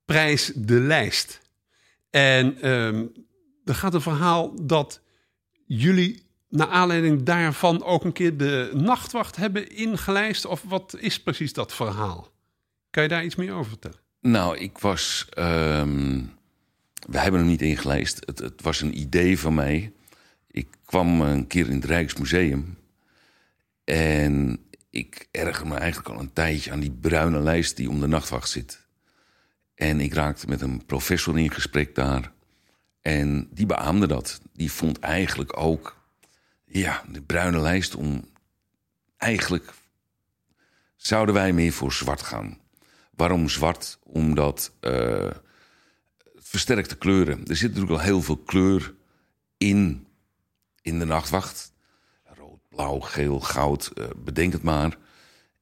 Prijs 0.04 0.52
de 0.54 0.80
Lijst. 0.80 1.40
En 2.10 2.60
ehm, 2.60 3.06
er 3.64 3.74
gaat 3.74 3.94
een 3.94 4.00
verhaal 4.00 4.66
dat 4.66 5.00
jullie 5.66 6.22
naar 6.48 6.68
aanleiding 6.68 7.22
daarvan 7.22 7.84
ook 7.84 8.04
een 8.04 8.12
keer 8.12 8.36
de 8.36 8.70
nachtwacht 8.74 9.36
hebben 9.36 9.76
ingelijst. 9.76 10.44
Of 10.44 10.62
wat 10.62 10.96
is 10.98 11.20
precies 11.22 11.52
dat 11.52 11.74
verhaal? 11.74 12.30
Kan 12.90 13.02
je 13.02 13.08
daar 13.08 13.24
iets 13.24 13.34
meer 13.34 13.52
over 13.52 13.70
vertellen? 13.70 13.98
Nou, 14.20 14.58
ik 14.58 14.78
was. 14.78 15.26
ehm, 15.30 16.20
we 17.08 17.18
hebben 17.18 17.40
hem 17.40 17.48
niet 17.48 17.62
ingelijst. 17.62 18.22
Het, 18.26 18.38
het 18.38 18.62
was 18.62 18.80
een 18.80 18.98
idee 18.98 19.38
van 19.38 19.54
mij. 19.54 19.92
Ik 20.50 20.68
kwam 20.84 21.20
een 21.20 21.46
keer 21.46 21.66
in 21.66 21.74
het 21.74 21.84
Rijksmuseum. 21.84 22.78
En 23.84 24.58
ik 24.92 25.28
erger 25.30 25.66
me 25.66 25.74
eigenlijk 25.76 26.08
al 26.08 26.20
een 26.20 26.32
tijdje 26.32 26.72
aan 26.72 26.80
die 26.80 26.90
bruine 26.90 27.40
lijst 27.40 27.76
die 27.76 27.88
om 27.88 28.00
de 28.00 28.06
nachtwacht 28.06 28.50
zit. 28.50 28.86
En 29.74 30.00
ik 30.00 30.14
raakte 30.14 30.48
met 30.48 30.60
een 30.60 30.84
professor 30.86 31.38
in 31.38 31.50
gesprek 31.50 31.94
daar. 31.94 32.32
En 33.00 33.48
die 33.50 33.66
beaamde 33.66 34.06
dat. 34.06 34.40
Die 34.52 34.72
vond 34.72 34.98
eigenlijk 34.98 35.58
ook. 35.58 35.96
Ja, 36.64 37.04
de 37.08 37.22
bruine 37.22 37.58
lijst 37.58 37.94
om. 37.94 38.30
Eigenlijk 39.16 39.72
zouden 40.96 41.34
wij 41.34 41.52
meer 41.52 41.72
voor 41.72 41.92
zwart 41.92 42.22
gaan. 42.22 42.58
Waarom 43.10 43.48
zwart? 43.48 43.98
Omdat 44.02 44.72
eh, 44.80 45.30
het 46.34 46.48
versterkt 46.48 46.90
de 46.90 46.96
kleuren. 46.96 47.46
Er 47.46 47.56
zit 47.56 47.68
natuurlijk 47.68 48.00
al 48.00 48.06
heel 48.06 48.22
veel 48.22 48.38
kleur 48.38 48.94
in, 49.56 50.06
in 50.82 50.98
de 50.98 51.04
nachtwacht. 51.04 51.71
Blauw, 52.74 53.00
geel, 53.00 53.40
goud, 53.40 53.90
eh, 53.94 54.04
bedenk 54.16 54.52
het 54.52 54.62
maar. 54.62 54.96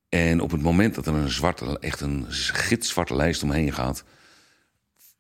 En 0.09 0.41
op 0.41 0.51
het 0.51 0.63
moment 0.63 0.95
dat 0.95 1.07
er 1.07 1.15
een 1.15 1.31
zwarte, 1.31 1.79
echt 1.79 2.01
een 2.01 2.25
gitzwarte 2.29 3.17
lijst 3.17 3.43
omheen 3.43 3.73
gaat, 3.73 4.05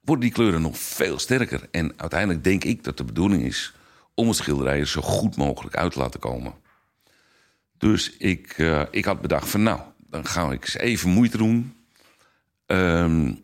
worden 0.01 0.25
die 0.25 0.35
kleuren 0.35 0.63
nog 0.63 0.79
veel 0.79 1.19
sterker. 1.19 1.69
En 1.71 1.93
uiteindelijk 1.97 2.45
denk 2.45 2.65
ik 2.65 2.85
dat 2.85 2.97
de 2.97 3.05
bedoeling 3.05 3.43
is 3.43 3.75
om 4.15 4.29
het 4.29 4.37
schilderij 4.37 4.81
er 4.81 4.89
zo 4.89 5.01
goed 5.01 5.37
mogelijk 5.37 5.77
uit 5.77 5.93
te 5.93 5.99
laten 5.99 6.21
komen. 6.21 6.55
Dus 7.79 8.17
ik, 8.17 8.55
eh, 8.59 8.83
ik 8.91 9.05
had 9.05 9.21
bedacht 9.21 9.49
van 9.49 9.63
nou, 9.63 9.81
dan 9.97 10.27
ga 10.27 10.53
ik 10.53 10.63
eens 10.63 10.77
even 10.77 11.11
moeite 11.11 11.37
doen. 11.37 11.77
Ehm, 12.67 13.35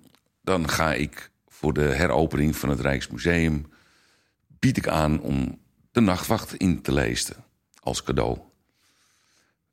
dan 0.43 0.69
ga 0.69 0.93
ik 0.93 1.31
voor 1.49 1.73
de 1.73 1.87
heropening 1.95 2.57
van 2.57 2.69
het 2.69 2.81
Rijksmuseum... 2.81 3.67
bied 4.47 4.77
ik 4.77 4.89
aan 4.89 5.21
om 5.21 5.61
de 5.93 6.01
nachtwacht 6.01 6.55
in 6.55 6.83
te 6.83 6.93
lezen 6.93 7.46
als 7.87 8.03
cadeau. 8.03 8.39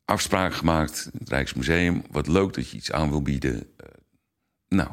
Afspraak 0.06 0.54
gemaakt 0.54 1.10
het 1.18 1.30
Rijksmuseum. 1.30 2.04
Wat 2.12 2.28
leuk 2.28 2.54
dat 2.54 2.70
je 2.70 2.78
iets 2.78 2.92
aan 2.92 3.10
wil 3.10 3.22
bieden. 3.22 3.74
Eh, 3.78 3.88
nou, 4.68 4.90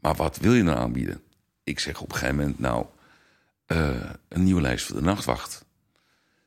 maar 0.00 0.14
wat 0.14 0.36
wil 0.36 0.54
je 0.54 0.62
nou 0.62 0.78
aanbieden? 0.78 1.22
Ik 1.64 1.78
zeg 1.78 2.00
op 2.00 2.12
een 2.12 2.18
gegeven 2.18 2.36
moment, 2.36 2.58
nou, 2.58 2.86
eh, 3.66 4.10
een 4.28 4.44
nieuwe 4.44 4.60
lijst 4.60 4.86
voor 4.86 4.96
de 4.96 5.02
nachtwacht. 5.02 5.64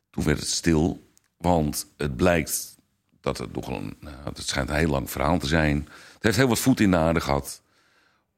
Toen 0.09 0.23
werd 0.23 0.39
het 0.39 0.49
stil, 0.49 1.11
want 1.37 1.87
het 1.97 2.15
blijkt 2.15 2.77
dat 3.21 3.37
het 3.37 3.53
nogal 3.55 3.75
een... 3.75 3.97
nou, 3.99 4.15
het 4.23 4.47
schijnt 4.47 4.69
een 4.69 4.75
heel 4.75 4.89
lang 4.89 5.11
verhaal 5.11 5.37
te 5.37 5.47
zijn. 5.47 5.87
Het 6.13 6.23
heeft 6.23 6.37
heel 6.37 6.47
wat 6.47 6.59
voet 6.59 6.79
in 6.79 6.91
de 6.91 6.97
aarde 6.97 7.21
gehad... 7.21 7.61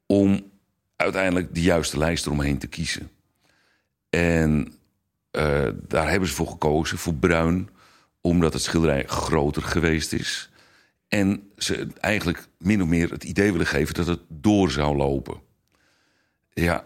om 0.05 0.51
uiteindelijk 0.95 1.53
de 1.53 1.61
juiste 1.61 1.97
lijst 1.97 2.25
eromheen 2.25 2.57
te 2.57 2.67
kiezen. 2.67 3.09
En 4.09 4.73
eh, 5.31 5.67
daar 5.87 6.09
hebben 6.09 6.29
ze 6.29 6.35
voor 6.35 6.47
gekozen, 6.47 6.97
voor 6.97 7.13
bruin... 7.13 7.69
omdat 8.23 8.53
het 8.53 8.61
schilderij 8.61 9.03
groter 9.03 9.61
geweest 9.61 10.13
is... 10.13 10.47
En 11.13 11.51
ze 11.57 11.87
eigenlijk 11.99 12.47
min 12.57 12.81
of 12.81 12.87
meer 12.87 13.11
het 13.11 13.23
idee 13.23 13.51
willen 13.51 13.67
geven 13.67 13.93
dat 13.93 14.07
het 14.07 14.19
door 14.27 14.71
zou 14.71 14.95
lopen. 14.95 15.41
Ja, 16.53 16.85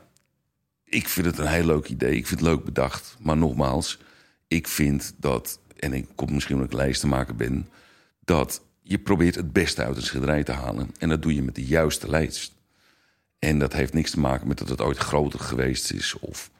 ik 0.83 1.07
vind 1.07 1.25
het 1.25 1.37
een 1.37 1.47
heel 1.47 1.65
leuk 1.65 1.87
idee. 1.87 2.15
Ik 2.15 2.27
vind 2.27 2.39
het 2.39 2.49
leuk 2.49 2.63
bedacht. 2.63 3.15
Maar 3.19 3.37
nogmaals, 3.37 3.99
ik 4.47 4.67
vind 4.67 5.13
dat, 5.17 5.59
en 5.79 5.93
ik 5.93 6.07
kom 6.15 6.33
misschien 6.33 6.55
omdat 6.55 6.71
ik 6.71 6.77
lijst 6.77 6.99
te 6.99 7.07
maken 7.07 7.37
ben, 7.37 7.69
dat 8.19 8.61
je 8.81 8.99
probeert 8.99 9.35
het 9.35 9.53
beste 9.53 9.83
uit 9.83 9.95
een 9.95 10.01
schilderij 10.01 10.43
te 10.43 10.51
halen. 10.51 10.91
En 10.99 11.09
dat 11.09 11.21
doe 11.21 11.35
je 11.35 11.43
met 11.43 11.55
de 11.55 11.65
juiste 11.65 12.09
lijst. 12.09 12.53
En 13.39 13.59
dat 13.59 13.73
heeft 13.73 13.93
niks 13.93 14.11
te 14.11 14.19
maken 14.19 14.47
met 14.47 14.57
dat 14.57 14.69
het 14.69 14.81
ooit 14.81 14.97
groter 14.97 15.39
geweest 15.39 15.91
is. 15.91 16.19
Of, 16.19 16.51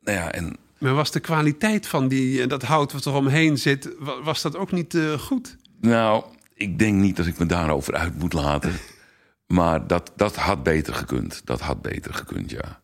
nou 0.00 0.18
ja, 0.18 0.32
en 0.32 0.56
Maar 0.80 0.94
was 0.94 1.10
de 1.10 1.20
kwaliteit 1.20 1.86
van 1.86 2.08
die, 2.08 2.42
eh, 2.42 2.48
dat 2.48 2.62
hout 2.62 2.92
wat 2.92 3.04
er 3.04 3.12
omheen 3.14 3.58
zit, 3.58 3.90
wa- 3.98 4.22
was 4.22 4.42
dat 4.42 4.56
ook 4.56 4.72
niet 4.72 4.94
eh, 4.94 5.12
goed? 5.12 5.56
Nou, 5.80 6.24
ik 6.54 6.78
denk 6.78 6.94
niet 6.96 7.16
dat 7.16 7.26
ik 7.26 7.38
me 7.38 7.46
daarover 7.46 7.94
uit 7.94 8.18
moet 8.18 8.32
laten. 8.32 8.72
Maar 9.46 9.86
dat, 9.86 10.12
dat 10.16 10.36
had 10.36 10.62
beter 10.62 10.94
gekund. 10.94 11.40
Dat 11.44 11.60
had 11.60 11.82
beter 11.82 12.14
gekund, 12.14 12.50
ja. 12.50 12.80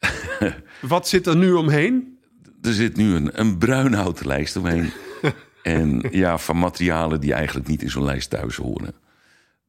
Wat 0.80 1.08
zit 1.08 1.26
er 1.26 1.36
nu 1.36 1.52
omheen? 1.52 2.18
Er 2.62 2.72
zit 2.72 2.96
nu 2.96 3.14
een, 3.14 3.40
een 3.40 3.58
bruinhouten 3.58 4.26
lijst 4.26 4.56
omheen. 4.56 4.90
en 5.62 6.02
ja, 6.10 6.38
van 6.38 6.58
materialen 6.58 7.20
die 7.20 7.32
eigenlijk 7.32 7.68
niet 7.68 7.82
in 7.82 7.90
zo'n 7.90 8.04
lijst 8.04 8.30
thuis 8.30 8.56
horen. 8.56 8.94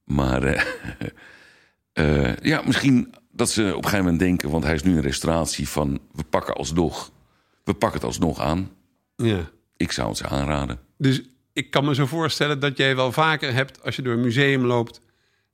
Maar 0.04 0.44
eh, 1.94 2.36
ja, 2.36 2.62
misschien 2.66 3.14
dat 3.32 3.50
ze 3.50 3.62
op 3.62 3.76
een 3.78 3.84
gegeven 3.84 4.00
moment 4.00 4.20
denken... 4.20 4.50
want 4.50 4.64
hij 4.64 4.74
is 4.74 4.84
nu 4.84 4.96
een 4.96 5.02
restauratie 5.02 5.70
van... 5.70 6.00
we 6.12 6.24
pakken 6.24 6.56
alsnog, 6.56 7.12
we 7.68 7.74
pakken 7.74 8.00
het 8.00 8.08
alsnog 8.08 8.40
aan. 8.40 8.72
Ja. 9.16 9.50
Ik 9.78 9.92
zou 9.92 10.08
het 10.08 10.18
ze 10.18 10.28
aanraden. 10.28 10.80
Dus 10.98 11.22
ik 11.54 11.72
kan 11.72 11.86
me 11.86 11.96
zo 11.96 12.06
voorstellen 12.06 12.60
dat 12.60 12.78
jij 12.78 12.96
wel 12.96 13.12
vaker 13.12 13.54
hebt 13.54 13.84
als 13.84 13.96
je 13.96 14.02
door 14.02 14.14
een 14.14 14.22
museum 14.22 14.66
loopt, 14.66 15.02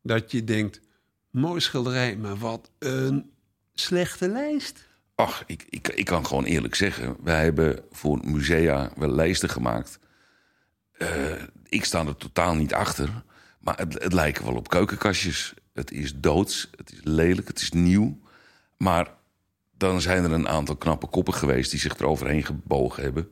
dat 0.01 0.31
je 0.31 0.43
denkt, 0.43 0.81
mooi 1.29 1.59
schilderij, 1.59 2.17
maar 2.17 2.37
wat 2.37 2.71
een 2.79 3.31
slechte 3.73 4.29
lijst. 4.29 4.87
Ach, 5.15 5.43
ik, 5.45 5.65
ik, 5.69 5.87
ik 5.87 6.05
kan 6.05 6.25
gewoon 6.25 6.43
eerlijk 6.43 6.75
zeggen... 6.75 7.15
wij 7.23 7.43
hebben 7.43 7.83
voor 7.91 8.19
musea 8.23 8.91
wel 8.95 9.09
lijsten 9.09 9.49
gemaakt. 9.49 9.99
Eh, 10.91 11.07
ik 11.63 11.85
sta 11.85 12.05
er 12.05 12.17
totaal 12.17 12.55
niet 12.55 12.73
achter. 12.73 13.23
Maar 13.59 13.77
het, 13.77 13.93
het 13.93 14.13
lijken 14.13 14.45
wel 14.45 14.55
op 14.55 14.69
keukenkastjes. 14.69 15.53
Het 15.73 15.91
is 15.91 16.13
doods, 16.15 16.69
het 16.75 16.91
is 16.91 16.99
lelijk, 17.03 17.47
het 17.47 17.61
is 17.61 17.71
nieuw. 17.71 18.19
Maar 18.77 19.13
dan 19.83 20.01
zijn 20.01 20.23
er 20.23 20.31
een 20.31 20.47
aantal 20.47 20.75
knappe 20.75 21.07
koppen 21.07 21.33
geweest... 21.33 21.71
die 21.71 21.79
zich 21.79 21.97
eroverheen 21.97 22.45
gebogen 22.45 23.03
hebben... 23.03 23.29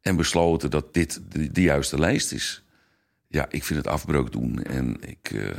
en 0.00 0.16
besloten 0.16 0.70
dat 0.70 0.94
dit 0.94 1.20
de, 1.52 1.62
juiste 1.62 1.98
lijst 1.98 2.32
is. 2.32 2.62
Ja, 3.28 3.46
ik 3.50 3.64
vind 3.64 3.78
het 3.78 3.88
afbreuk 3.88 4.32
doen. 4.32 4.62
En 4.62 4.96
ik, 5.00 5.30
eh, 5.30 5.56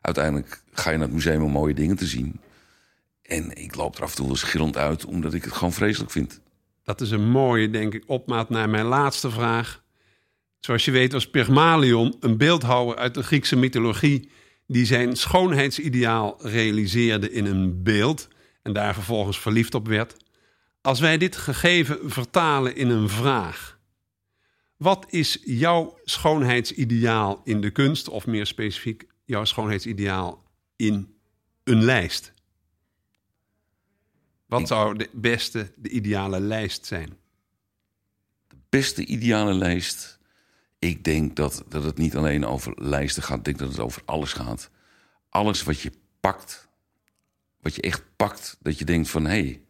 uiteindelijk 0.00 0.62
ga 0.72 0.90
je 0.90 0.96
naar 0.96 1.06
het 1.06 1.14
museum 1.14 1.42
om 1.42 1.50
mooie 1.50 1.74
dingen 1.74 1.96
te 1.96 2.06
zien... 2.06 2.40
En 3.22 3.56
ik 3.56 3.74
loop 3.74 3.96
er 3.96 4.02
af 4.02 4.10
en 4.10 4.16
toe 4.16 4.26
wel 4.26 4.36
schillend 4.36 4.76
uit, 4.76 5.04
omdat 5.04 5.34
ik 5.34 5.44
het 5.44 5.52
gewoon 5.52 5.72
vreselijk 5.72 6.10
vind. 6.10 6.40
Dat 6.84 7.00
is 7.00 7.10
een 7.10 7.30
mooie, 7.30 7.70
denk 7.70 7.94
ik, 7.94 8.04
opmaat 8.06 8.48
naar 8.50 8.68
mijn 8.68 8.84
laatste 8.84 9.30
vraag. 9.30 9.82
Zoals 10.60 10.84
je 10.84 10.90
weet 10.90 11.12
was 11.12 11.30
Pygmalion 11.30 12.16
een 12.20 12.36
beeldhouwer 12.36 12.96
uit 12.96 13.14
de 13.14 13.22
Griekse 13.22 13.56
mythologie... 13.56 14.30
die 14.66 14.86
zijn 14.86 15.16
schoonheidsideaal 15.16 16.36
realiseerde 16.38 17.32
in 17.32 17.46
een 17.46 17.82
beeld... 17.82 18.28
en 18.62 18.72
daar 18.72 18.94
vervolgens 18.94 19.40
verliefd 19.40 19.74
op 19.74 19.86
werd. 19.86 20.16
Als 20.80 21.00
wij 21.00 21.18
dit 21.18 21.36
gegeven 21.36 22.10
vertalen 22.10 22.76
in 22.76 22.88
een 22.88 23.08
vraag... 23.08 23.80
Wat 24.82 25.06
is 25.08 25.38
jouw 25.44 25.98
schoonheidsideaal 26.04 27.40
in 27.44 27.60
de 27.60 27.70
kunst, 27.70 28.08
of 28.08 28.26
meer 28.26 28.46
specifiek 28.46 29.06
jouw 29.24 29.44
schoonheidsideaal 29.44 30.42
in 30.76 31.16
een 31.64 31.84
lijst? 31.84 32.32
Wat 34.46 34.68
zou 34.68 34.98
de 34.98 35.08
beste, 35.12 35.72
de 35.76 35.88
ideale 35.88 36.40
lijst 36.40 36.86
zijn? 36.86 37.16
Beste 38.68 39.04
ideale 39.04 39.54
lijst. 39.54 40.18
Ik 40.78 41.04
denk 41.04 41.36
dat, 41.36 41.64
dat 41.68 41.84
het 41.84 41.96
niet 41.96 42.16
alleen 42.16 42.44
over 42.46 42.72
lijsten 42.76 43.22
gaat. 43.22 43.38
Ik 43.38 43.44
denk 43.44 43.58
dat 43.58 43.68
het 43.68 43.80
over 43.80 44.02
alles 44.04 44.32
gaat. 44.32 44.70
Alles 45.28 45.62
wat 45.62 45.80
je 45.80 45.92
pakt. 46.20 46.68
Wat 47.62 47.74
je 47.74 47.82
echt 47.82 48.02
pakt. 48.16 48.56
Dat 48.60 48.78
je 48.78 48.84
denkt 48.84 49.10
van, 49.10 49.24
hé, 49.24 49.30
hey, 49.30 49.62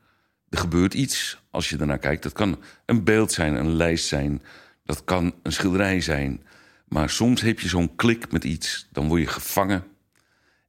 er 0.49 0.59
gebeurt 0.59 0.95
iets 0.95 1.43
als 1.51 1.69
je 1.69 1.79
ernaar 1.79 1.99
kijkt. 1.99 2.23
Dat 2.23 2.33
kan 2.33 2.63
een 2.87 3.05
beeld 3.05 3.33
zijn, 3.33 3.55
een 3.55 3.73
lijst 3.73 4.07
zijn. 4.07 4.43
Dat 4.85 5.05
kan 5.05 5.35
een 5.43 5.53
schilderij 5.53 6.01
zijn. 6.01 6.47
Maar 6.89 7.11
soms 7.11 7.41
heb 7.41 7.61
je 7.61 7.69
zo'n 7.69 7.95
klik 7.95 8.33
met 8.33 8.45
iets. 8.45 8.89
Dan 8.91 9.09
word 9.09 9.21
je 9.21 9.27
gevangen. 9.27 9.85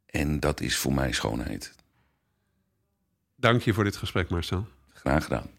En 0.05 0.39
dat 0.39 0.61
is 0.61 0.77
voor 0.77 0.93
mij 0.93 1.11
schoonheid. 1.11 1.75
Dank 3.35 3.61
je 3.61 3.73
voor 3.73 3.83
dit 3.83 3.95
gesprek, 3.95 4.29
Marcel. 4.29 4.67
Graag 4.93 5.23
gedaan. 5.23 5.49